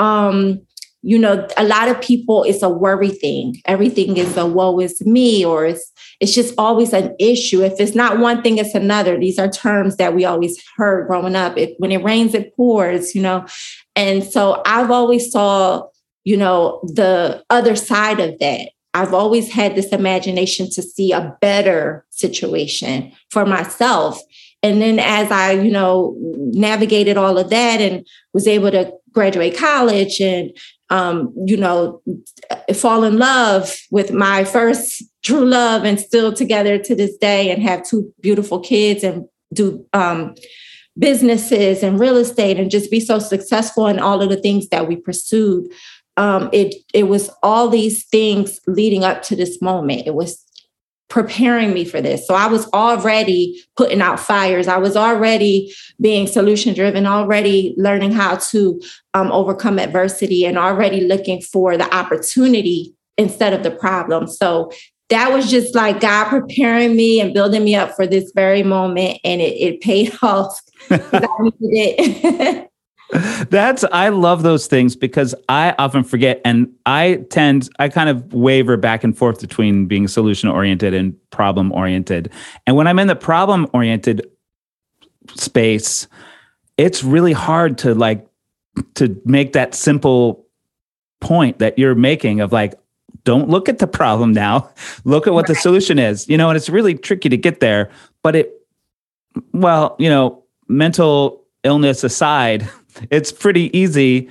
um 0.00 0.60
you 1.02 1.18
know 1.18 1.46
a 1.56 1.64
lot 1.64 1.88
of 1.88 2.00
people 2.00 2.42
it's 2.42 2.62
a 2.62 2.68
worry 2.68 3.10
thing 3.10 3.60
everything 3.66 4.16
is 4.16 4.36
a 4.36 4.46
woe 4.46 4.80
is 4.80 5.04
me 5.06 5.44
or 5.44 5.66
it's 5.66 5.92
it's 6.20 6.34
just 6.34 6.54
always 6.56 6.92
an 6.92 7.14
issue. 7.18 7.62
If 7.62 7.78
it's 7.78 7.94
not 7.94 8.18
one 8.18 8.42
thing, 8.42 8.58
it's 8.58 8.74
another. 8.74 9.18
These 9.18 9.38
are 9.38 9.50
terms 9.50 9.96
that 9.96 10.14
we 10.14 10.24
always 10.24 10.62
heard 10.76 11.06
growing 11.06 11.36
up. 11.36 11.56
It, 11.58 11.74
when 11.78 11.92
it 11.92 12.02
rains, 12.02 12.34
it 12.34 12.54
pours, 12.56 13.14
you 13.14 13.22
know. 13.22 13.46
And 13.94 14.24
so 14.24 14.62
I've 14.64 14.90
always 14.90 15.30
saw, 15.30 15.86
you 16.24 16.36
know, 16.36 16.80
the 16.84 17.44
other 17.50 17.76
side 17.76 18.20
of 18.20 18.38
that. 18.38 18.70
I've 18.94 19.12
always 19.12 19.52
had 19.52 19.74
this 19.74 19.88
imagination 19.88 20.70
to 20.70 20.82
see 20.82 21.12
a 21.12 21.36
better 21.42 22.06
situation 22.10 23.12
for 23.30 23.44
myself. 23.44 24.18
And 24.62 24.80
then 24.80 24.98
as 24.98 25.30
I, 25.30 25.52
you 25.52 25.70
know, 25.70 26.16
navigated 26.18 27.18
all 27.18 27.36
of 27.36 27.50
that 27.50 27.82
and 27.82 28.06
was 28.32 28.46
able 28.46 28.70
to 28.70 28.90
graduate 29.12 29.56
college 29.56 30.18
and 30.18 30.50
um, 30.90 31.34
you 31.46 31.56
know, 31.56 32.00
fall 32.74 33.04
in 33.04 33.18
love 33.18 33.74
with 33.90 34.12
my 34.12 34.44
first 34.44 35.02
true 35.22 35.44
love 35.44 35.84
and 35.84 35.98
still 35.98 36.32
together 36.32 36.78
to 36.78 36.94
this 36.94 37.16
day 37.16 37.50
and 37.50 37.62
have 37.62 37.86
two 37.86 38.12
beautiful 38.20 38.60
kids 38.60 39.02
and 39.02 39.26
do 39.52 39.84
um, 39.92 40.34
businesses 40.98 41.82
and 41.82 41.98
real 41.98 42.16
estate 42.16 42.58
and 42.58 42.70
just 42.70 42.90
be 42.90 43.00
so 43.00 43.18
successful 43.18 43.86
in 43.86 43.98
all 43.98 44.22
of 44.22 44.28
the 44.28 44.40
things 44.40 44.68
that 44.68 44.86
we 44.86 44.96
pursued. 44.96 45.70
Um, 46.16 46.48
it 46.52 46.74
it 46.94 47.04
was 47.04 47.30
all 47.42 47.68
these 47.68 48.06
things 48.06 48.60
leading 48.66 49.04
up 49.04 49.22
to 49.24 49.36
this 49.36 49.60
moment. 49.60 50.06
It 50.06 50.14
was 50.14 50.45
preparing 51.08 51.72
me 51.72 51.84
for 51.84 52.00
this. 52.00 52.26
So 52.26 52.34
I 52.34 52.46
was 52.46 52.68
already 52.72 53.62
putting 53.76 54.00
out 54.00 54.18
fires. 54.18 54.66
I 54.68 54.78
was 54.78 54.96
already 54.96 55.72
being 56.00 56.26
solution 56.26 56.74
driven, 56.74 57.06
already 57.06 57.74
learning 57.76 58.12
how 58.12 58.36
to 58.36 58.80
um, 59.14 59.30
overcome 59.30 59.78
adversity, 59.78 60.44
and 60.44 60.58
already 60.58 61.02
looking 61.02 61.40
for 61.40 61.76
the 61.76 61.94
opportunity 61.94 62.94
instead 63.16 63.52
of 63.52 63.62
the 63.62 63.70
problem. 63.70 64.26
So 64.26 64.72
that 65.08 65.32
was 65.32 65.48
just 65.48 65.74
like 65.74 66.00
God 66.00 66.28
preparing 66.28 66.96
me 66.96 67.20
and 67.20 67.32
building 67.32 67.64
me 67.64 67.76
up 67.76 67.94
for 67.94 68.06
this 68.06 68.32
very 68.34 68.62
moment, 68.62 69.20
and 69.24 69.40
it, 69.40 69.54
it 69.54 69.80
paid 69.80 70.12
off. 70.22 70.60
I 70.90 71.26
needed 71.40 71.54
it. 71.60 72.70
That's 73.50 73.84
I 73.92 74.08
love 74.08 74.42
those 74.42 74.66
things 74.66 74.96
because 74.96 75.34
I 75.48 75.74
often 75.78 76.02
forget 76.02 76.40
and 76.44 76.72
I 76.86 77.24
tend 77.30 77.68
I 77.78 77.88
kind 77.88 78.08
of 78.08 78.32
waver 78.32 78.76
back 78.76 79.04
and 79.04 79.16
forth 79.16 79.40
between 79.40 79.86
being 79.86 80.08
solution 80.08 80.48
oriented 80.48 80.92
and 80.92 81.14
problem 81.30 81.72
oriented. 81.72 82.32
And 82.66 82.76
when 82.76 82.86
I'm 82.86 82.98
in 82.98 83.06
the 83.06 83.16
problem 83.16 83.68
oriented 83.72 84.28
space, 85.34 86.08
it's 86.76 87.04
really 87.04 87.32
hard 87.32 87.78
to 87.78 87.94
like 87.94 88.26
to 88.94 89.20
make 89.24 89.52
that 89.52 89.74
simple 89.74 90.44
point 91.20 91.60
that 91.60 91.78
you're 91.78 91.94
making 91.94 92.40
of 92.40 92.52
like 92.52 92.74
don't 93.24 93.48
look 93.48 93.68
at 93.68 93.78
the 93.78 93.86
problem 93.86 94.32
now. 94.32 94.70
Look 95.04 95.26
at 95.26 95.32
what 95.32 95.48
right. 95.48 95.56
the 95.56 95.60
solution 95.60 95.98
is. 95.98 96.28
You 96.28 96.36
know, 96.36 96.48
and 96.48 96.56
it's 96.56 96.68
really 96.68 96.94
tricky 96.94 97.28
to 97.28 97.36
get 97.36 97.58
there, 97.58 97.90
but 98.22 98.36
it 98.36 98.52
well, 99.52 99.96
you 99.98 100.08
know, 100.08 100.44
mental 100.68 101.44
illness 101.64 102.04
aside, 102.04 102.68
it's 103.10 103.32
pretty 103.32 103.76
easy 103.76 104.30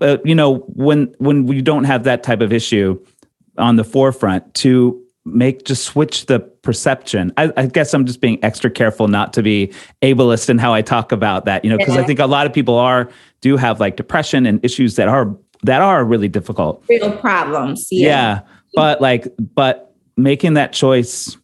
uh, 0.00 0.18
you 0.24 0.34
know, 0.34 0.58
when 0.74 1.14
when 1.18 1.46
we 1.46 1.62
don't 1.62 1.84
have 1.84 2.04
that 2.04 2.22
type 2.22 2.40
of 2.40 2.52
issue 2.52 3.02
on 3.58 3.76
the 3.76 3.84
forefront 3.84 4.54
to 4.54 5.00
make 5.24 5.64
just 5.64 5.84
switch 5.84 6.26
the 6.26 6.38
perception. 6.38 7.32
I, 7.38 7.50
I, 7.56 7.66
guess 7.66 7.94
I'm 7.94 8.04
just 8.04 8.20
being 8.20 8.38
extra 8.44 8.70
careful 8.70 9.08
not 9.08 9.32
to 9.34 9.42
be 9.42 9.72
ableist 10.02 10.50
in 10.50 10.58
how 10.58 10.74
I 10.74 10.82
talk 10.82 11.12
about 11.12 11.46
that, 11.46 11.64
you 11.64 11.70
know, 11.70 11.78
because 11.78 11.94
yeah. 11.94 12.02
I 12.02 12.04
think 12.04 12.18
a 12.18 12.26
lot 12.26 12.46
of 12.46 12.52
people 12.52 12.76
are 12.76 13.08
do 13.40 13.56
have 13.56 13.80
like 13.80 13.96
depression 13.96 14.44
and 14.44 14.62
issues 14.62 14.96
that 14.96 15.08
are 15.08 15.34
that 15.62 15.80
are 15.80 16.04
really 16.04 16.28
difficult. 16.28 16.84
Real 16.88 17.16
problems. 17.18 17.88
Yeah. 17.90 18.08
yeah. 18.08 18.40
But 18.74 19.00
like 19.00 19.26
but 19.54 19.94
making 20.16 20.54
that 20.54 20.72
choice 20.72 21.36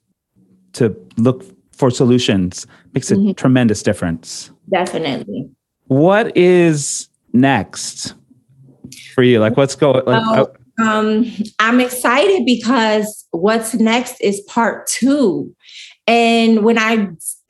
to 0.74 0.94
look 1.16 1.44
for 1.72 1.90
solutions 1.90 2.66
makes 2.92 3.11
a 3.11 3.16
mm-hmm. 3.16 3.33
tremendous 3.33 3.83
difference. 3.83 4.50
Definitely. 4.68 5.50
What 5.90 6.37
is 6.37 7.09
next 7.33 8.14
for 9.12 9.24
you? 9.24 9.40
Like 9.40 9.57
what's 9.57 9.74
going 9.74 10.05
like, 10.07 10.22
oh, 10.24 10.87
um, 10.87 11.26
I'm 11.59 11.81
excited 11.81 12.46
because 12.46 13.26
what's 13.33 13.74
next 13.74 14.20
is 14.20 14.40
part 14.42 14.87
two. 14.87 15.53
And 16.07 16.62
when 16.62 16.79
I 16.79 17.09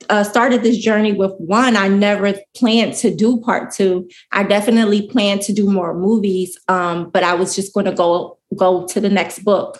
uh, 0.09 0.23
started 0.23 0.63
this 0.63 0.79
journey 0.79 1.13
with 1.13 1.33
one, 1.37 1.77
I 1.77 1.87
never 1.87 2.33
planned 2.55 2.95
to 2.95 3.15
do 3.15 3.39
part 3.41 3.71
two. 3.75 4.09
I 4.31 4.41
definitely 4.41 5.07
planned 5.07 5.41
to 5.43 5.53
do 5.53 5.69
more 5.69 5.95
movies, 5.95 6.59
um, 6.67 7.11
but 7.11 7.23
I 7.23 7.35
was 7.35 7.55
just 7.55 7.75
going 7.75 7.85
to 7.85 7.91
go 7.91 8.39
go 8.55 8.87
to 8.87 8.99
the 8.99 9.09
next 9.09 9.43
book. 9.43 9.77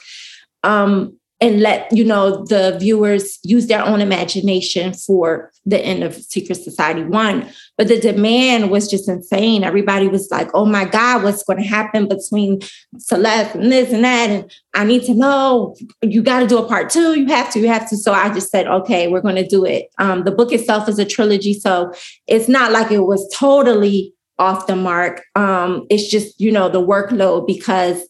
Um, 0.62 1.18
and 1.42 1.60
let 1.60 1.92
you 1.92 2.06
know 2.06 2.46
the 2.46 2.78
viewers 2.80 3.40
use 3.44 3.66
their 3.66 3.84
own 3.84 4.00
imagination 4.00 4.94
for 4.94 5.52
the 5.66 5.80
end 5.80 6.04
of 6.04 6.14
secret 6.14 6.56
society 6.56 7.04
one. 7.04 7.50
But 7.78 7.88
the 7.88 8.00
demand 8.00 8.70
was 8.70 8.88
just 8.88 9.10
insane. 9.10 9.64
Everybody 9.64 10.08
was 10.08 10.30
like 10.30 10.50
oh 10.54 10.66
my 10.66 10.86
god 10.86 11.24
what's 11.24 11.44
going 11.44 11.60
to 11.60 11.68
happen 11.68 12.08
between 12.08 12.60
celeste 12.98 13.56
and 13.56 13.72
this 13.72 13.92
and 13.92 14.04
that? 14.04 14.30
And 14.30 14.52
i 14.76 14.84
need 14.84 15.04
to 15.06 15.16
know. 15.16 15.76
You 16.02 16.22
got 16.22 16.42
to 16.42 16.48
do 16.48 16.60
a 16.60 16.68
part 16.68 16.90
two. 16.92 17.20
You 17.20 17.26
have 17.28 17.52
to 17.54 17.60
you 17.60 17.68
have 17.68 17.90
to. 17.90 17.98
So 17.98 18.14
i 18.14 18.32
just 18.32 18.52
said 18.52 18.68
okay 18.68 19.08
we're 19.08 19.22
going 19.22 19.36
to 19.36 19.48
do 19.48 19.66
it. 19.66 19.88
Um, 19.98 20.24
the 20.24 20.32
book 20.32 20.54
itself 20.54 20.88
is 20.88 21.00
a 21.00 21.06
trilogy 21.06 21.54
so 21.54 21.92
it's 22.28 22.48
not 22.48 22.72
like 22.72 22.92
it 22.92 23.00
was 23.00 23.28
totally 23.34 24.14
off 24.42 24.66
the 24.66 24.76
mark. 24.76 25.24
Um, 25.36 25.86
it's 25.90 26.10
just 26.10 26.40
you 26.40 26.52
know 26.52 26.68
the 26.68 26.82
workload 26.82 27.48
because 27.48 28.02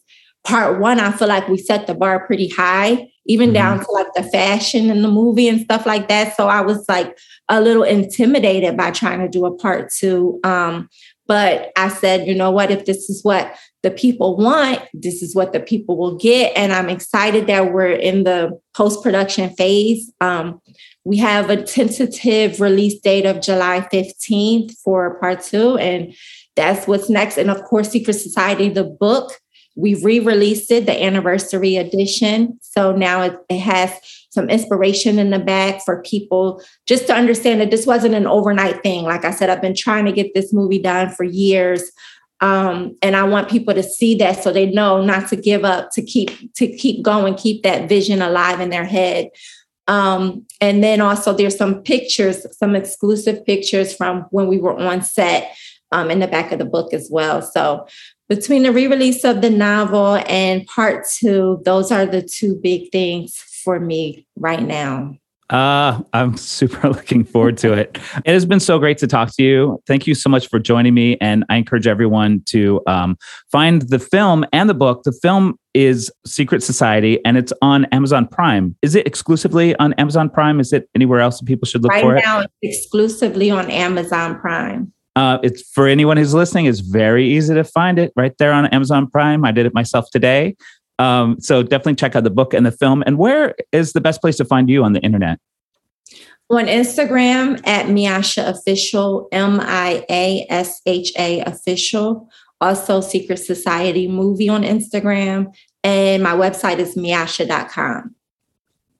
part 0.44 0.80
one 0.80 1.00
i 1.00 1.10
feel 1.12 1.28
like 1.28 1.48
we 1.48 1.58
set 1.58 1.86
the 1.86 1.94
bar 1.94 2.26
pretty 2.26 2.48
high 2.48 3.08
even 3.26 3.48
mm-hmm. 3.48 3.54
down 3.54 3.78
to 3.80 3.90
like 3.92 4.12
the 4.14 4.22
fashion 4.24 4.90
in 4.90 5.02
the 5.02 5.08
movie 5.08 5.48
and 5.48 5.60
stuff 5.60 5.86
like 5.86 6.08
that. 6.08 6.36
So 6.36 6.48
I 6.48 6.60
was 6.60 6.84
like 6.88 7.16
a 7.48 7.60
little 7.60 7.84
intimidated 7.84 8.76
by 8.76 8.90
trying 8.90 9.20
to 9.20 9.28
do 9.28 9.46
a 9.46 9.56
part 9.56 9.92
two. 9.92 10.40
Um, 10.44 10.88
but 11.28 11.70
I 11.76 11.88
said, 11.88 12.26
you 12.26 12.34
know 12.34 12.50
what, 12.50 12.70
if 12.70 12.84
this 12.84 13.08
is 13.08 13.22
what 13.22 13.54
the 13.82 13.90
people 13.90 14.36
want, 14.36 14.80
this 14.92 15.22
is 15.22 15.34
what 15.34 15.52
the 15.52 15.60
people 15.60 15.96
will 15.96 16.16
get. 16.16 16.52
And 16.56 16.72
I'm 16.72 16.88
excited 16.88 17.46
that 17.46 17.72
we're 17.72 17.92
in 17.92 18.24
the 18.24 18.58
post 18.74 19.02
production 19.02 19.50
phase. 19.50 20.10
Um, 20.20 20.60
we 21.04 21.16
have 21.18 21.48
a 21.48 21.62
tentative 21.62 22.60
release 22.60 22.98
date 23.00 23.26
of 23.26 23.40
July 23.40 23.86
15th 23.92 24.72
for 24.84 25.18
part 25.20 25.42
two, 25.42 25.76
and 25.78 26.14
that's 26.54 26.86
what's 26.86 27.08
next. 27.08 27.38
And 27.38 27.50
of 27.50 27.62
course, 27.64 27.90
Secret 27.90 28.14
Society, 28.14 28.68
the 28.68 28.84
book, 28.84 29.32
we 29.74 29.94
re-released 30.02 30.70
it, 30.70 30.86
the 30.86 31.02
anniversary 31.02 31.76
edition. 31.76 32.58
So 32.62 32.94
now 32.94 33.22
it, 33.22 33.36
it, 33.48 33.60
has 33.60 33.92
some 34.30 34.50
inspiration 34.50 35.18
in 35.18 35.30
the 35.30 35.38
back 35.38 35.82
for 35.84 36.02
people 36.02 36.62
just 36.86 37.06
to 37.06 37.14
understand 37.14 37.60
that 37.60 37.70
this 37.70 37.86
wasn't 37.86 38.14
an 38.14 38.26
overnight 38.26 38.82
thing. 38.82 39.04
Like 39.04 39.24
I 39.24 39.30
said, 39.30 39.50
I've 39.50 39.62
been 39.62 39.74
trying 39.74 40.04
to 40.06 40.12
get 40.12 40.34
this 40.34 40.52
movie 40.52 40.78
done 40.78 41.10
for 41.10 41.24
years. 41.24 41.90
Um, 42.40 42.96
and 43.02 43.14
I 43.14 43.22
want 43.22 43.48
people 43.48 43.72
to 43.72 43.82
see 43.82 44.16
that 44.16 44.42
so 44.42 44.52
they 44.52 44.66
know 44.66 45.02
not 45.02 45.28
to 45.28 45.36
give 45.36 45.64
up, 45.64 45.90
to 45.92 46.02
keep 46.02 46.52
to 46.54 46.66
keep 46.66 47.02
going, 47.02 47.36
keep 47.36 47.62
that 47.62 47.88
vision 47.88 48.20
alive 48.20 48.60
in 48.60 48.70
their 48.70 48.84
head. 48.84 49.30
Um, 49.86 50.46
and 50.60 50.82
then 50.82 51.00
also 51.00 51.32
there's 51.32 51.56
some 51.56 51.82
pictures, 51.82 52.44
some 52.56 52.74
exclusive 52.74 53.44
pictures 53.46 53.94
from 53.94 54.22
when 54.30 54.48
we 54.48 54.58
were 54.58 54.76
on 54.76 55.02
set 55.02 55.54
um, 55.92 56.10
in 56.10 56.18
the 56.18 56.26
back 56.26 56.52
of 56.52 56.58
the 56.58 56.64
book 56.64 56.92
as 56.92 57.08
well. 57.10 57.42
So 57.42 57.86
between 58.28 58.62
the 58.62 58.72
re-release 58.72 59.24
of 59.24 59.42
the 59.42 59.50
novel 59.50 60.16
and 60.26 60.66
part 60.66 61.06
two, 61.06 61.60
those 61.64 61.92
are 61.92 62.06
the 62.06 62.22
two 62.22 62.56
big 62.56 62.90
things 62.90 63.36
for 63.62 63.78
me 63.78 64.26
right 64.36 64.62
now. 64.62 65.14
Uh, 65.52 66.00
I'm 66.14 66.36
super 66.38 66.88
looking 66.88 67.24
forward 67.24 67.58
to 67.58 67.74
it. 67.74 67.98
It 68.24 68.32
has 68.32 68.46
been 68.46 68.58
so 68.58 68.78
great 68.78 68.98
to 68.98 69.06
talk 69.06 69.36
to 69.36 69.42
you. 69.42 69.82
Thank 69.86 70.06
you 70.06 70.14
so 70.14 70.30
much 70.30 70.48
for 70.48 70.58
joining 70.58 70.94
me. 70.94 71.18
And 71.20 71.44
I 71.50 71.56
encourage 71.56 71.86
everyone 71.86 72.42
to 72.46 72.80
um, 72.86 73.18
find 73.50 73.82
the 73.82 73.98
film 73.98 74.46
and 74.52 74.68
the 74.68 74.74
book. 74.74 75.02
The 75.04 75.12
film 75.12 75.58
is 75.74 76.10
Secret 76.26 76.62
Society 76.62 77.22
and 77.24 77.36
it's 77.36 77.52
on 77.60 77.84
Amazon 77.86 78.26
Prime. 78.26 78.74
Is 78.82 78.94
it 78.94 79.06
exclusively 79.06 79.76
on 79.76 79.92
Amazon 79.94 80.30
Prime? 80.30 80.58
Is 80.58 80.72
it 80.72 80.88
anywhere 80.94 81.20
else 81.20 81.38
that 81.38 81.46
people 81.46 81.66
should 81.66 81.82
look 81.82 81.92
right 81.92 82.02
for 82.02 82.12
it? 82.12 82.14
Right 82.16 82.24
now, 82.24 82.40
it's 82.62 82.78
exclusively 82.78 83.50
on 83.50 83.70
Amazon 83.70 84.40
Prime. 84.40 84.92
Uh, 85.14 85.38
it's 85.42 85.62
for 85.70 85.86
anyone 85.86 86.16
who's 86.16 86.34
listening. 86.34 86.66
It's 86.66 86.80
very 86.80 87.28
easy 87.28 87.54
to 87.54 87.64
find 87.64 87.98
it 87.98 88.12
right 88.16 88.36
there 88.38 88.52
on 88.52 88.66
Amazon 88.66 89.08
Prime. 89.08 89.44
I 89.44 89.52
did 89.52 89.66
it 89.66 89.74
myself 89.74 90.10
today. 90.10 90.56
Um, 90.98 91.40
so 91.40 91.62
definitely 91.62 91.96
check 91.96 92.16
out 92.16 92.24
the 92.24 92.30
book 92.30 92.54
and 92.54 92.64
the 92.64 92.72
film. 92.72 93.02
And 93.06 93.18
where 93.18 93.54
is 93.72 93.92
the 93.92 94.00
best 94.00 94.20
place 94.20 94.36
to 94.36 94.44
find 94.44 94.68
you 94.68 94.84
on 94.84 94.92
the 94.92 95.00
internet? 95.00 95.38
On 96.50 96.66
Instagram 96.66 97.60
at 97.66 97.86
Miasha 97.86 98.46
Official, 98.46 99.28
M 99.32 99.58
I 99.60 100.04
A 100.10 100.46
S 100.50 100.80
H 100.86 101.12
A 101.18 101.40
Official. 101.40 102.28
Also, 102.60 103.00
Secret 103.00 103.38
Society 103.38 104.06
Movie 104.06 104.48
on 104.48 104.62
Instagram. 104.62 105.52
And 105.82 106.22
my 106.22 106.34
website 106.34 106.78
is 106.78 106.94
miasha.com. 106.94 108.14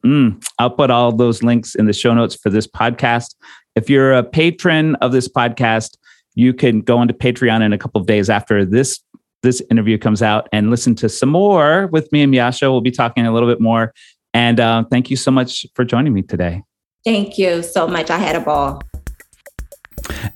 Mm, 0.05 0.45
I'll 0.59 0.71
put 0.71 0.91
all 0.91 1.13
those 1.13 1.45
links 1.45 1.77
in 1.77 1.87
the 1.87 1.93
show 1.93 2.13
notes 2.13 2.35
for 2.35 2.51
this 2.51 2.67
podcast. 2.67 3.37
If 3.75 3.89
you're 3.89 4.13
a 4.13 4.23
patron 4.23 4.97
of 4.97 5.13
this 5.13 5.29
podcast, 5.29 5.97
you 6.35 6.53
can 6.53 6.81
go 6.81 6.99
onto 6.99 7.15
Patreon 7.15 7.63
in 7.63 7.73
a 7.73 7.79
couple 7.79 8.01
of 8.01 8.07
days 8.07 8.31
after 8.31 8.65
this 8.65 9.01
this 9.43 9.61
interview 9.71 9.99
comes 9.99 10.23
out 10.23 10.49
and 10.53 10.71
listen 10.71 10.95
to 10.95 11.09
some 11.09 11.29
more 11.29 11.89
with 11.89 12.11
me 12.13 12.23
and 12.23 12.33
Miasha. 12.33 12.71
We'll 12.71 12.81
be 12.81 12.93
talking 12.93 13.27
a 13.27 13.33
little 13.33 13.49
bit 13.49 13.61
more. 13.61 13.93
And 14.33 14.61
uh, 14.61 14.85
thank 14.89 15.11
you 15.11 15.17
so 15.17 15.33
much 15.33 15.67
for 15.75 15.85
joining 15.85 16.15
me 16.15 16.23
today. 16.23 16.63
Thank 17.05 17.39
you 17.39 17.63
so 17.63 17.89
much. 17.89 18.09
I 18.09 18.19
had 18.19 18.37
a 18.37 18.41
ball. 18.41 18.81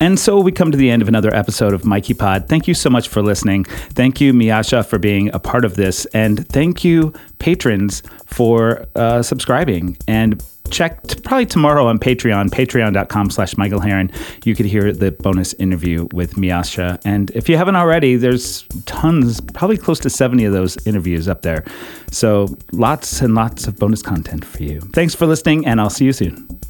And 0.00 0.18
so 0.18 0.40
we 0.40 0.52
come 0.52 0.70
to 0.70 0.78
the 0.78 0.90
end 0.90 1.02
of 1.02 1.08
another 1.08 1.34
episode 1.34 1.72
of 1.72 1.84
Mikey 1.84 2.14
Pod. 2.14 2.48
Thank 2.48 2.68
you 2.68 2.74
so 2.74 2.90
much 2.90 3.08
for 3.08 3.22
listening. 3.22 3.64
Thank 3.64 4.20
you, 4.20 4.32
Miasha, 4.32 4.84
for 4.84 4.98
being 4.98 5.32
a 5.34 5.38
part 5.38 5.64
of 5.64 5.76
this. 5.76 6.04
And 6.06 6.46
thank 6.48 6.84
you, 6.84 7.12
patrons, 7.38 8.02
for 8.26 8.86
uh, 8.94 9.22
subscribing 9.22 9.96
and 10.08 10.42
check 10.70 11.02
t- 11.06 11.20
probably 11.22 11.46
tomorrow 11.46 11.86
on 11.86 11.98
Patreon, 11.98 12.48
patreon.com 12.50 13.30
slash 13.30 13.56
Michael 13.56 13.80
Herron. 13.80 14.10
You 14.44 14.54
could 14.54 14.66
hear 14.66 14.92
the 14.92 15.12
bonus 15.12 15.54
interview 15.54 16.08
with 16.12 16.34
Miasha. 16.34 17.00
And 17.04 17.30
if 17.30 17.48
you 17.48 17.56
haven't 17.56 17.76
already, 17.76 18.16
there's 18.16 18.62
tons, 18.84 19.40
probably 19.40 19.76
close 19.76 20.00
to 20.00 20.10
70 20.10 20.44
of 20.44 20.52
those 20.52 20.84
interviews 20.86 21.28
up 21.28 21.42
there. 21.42 21.64
So 22.10 22.56
lots 22.72 23.20
and 23.20 23.34
lots 23.34 23.66
of 23.66 23.78
bonus 23.78 24.02
content 24.02 24.44
for 24.44 24.62
you. 24.62 24.80
Thanks 24.80 25.14
for 25.14 25.26
listening, 25.26 25.66
and 25.66 25.80
I'll 25.80 25.90
see 25.90 26.04
you 26.04 26.12
soon. 26.12 26.60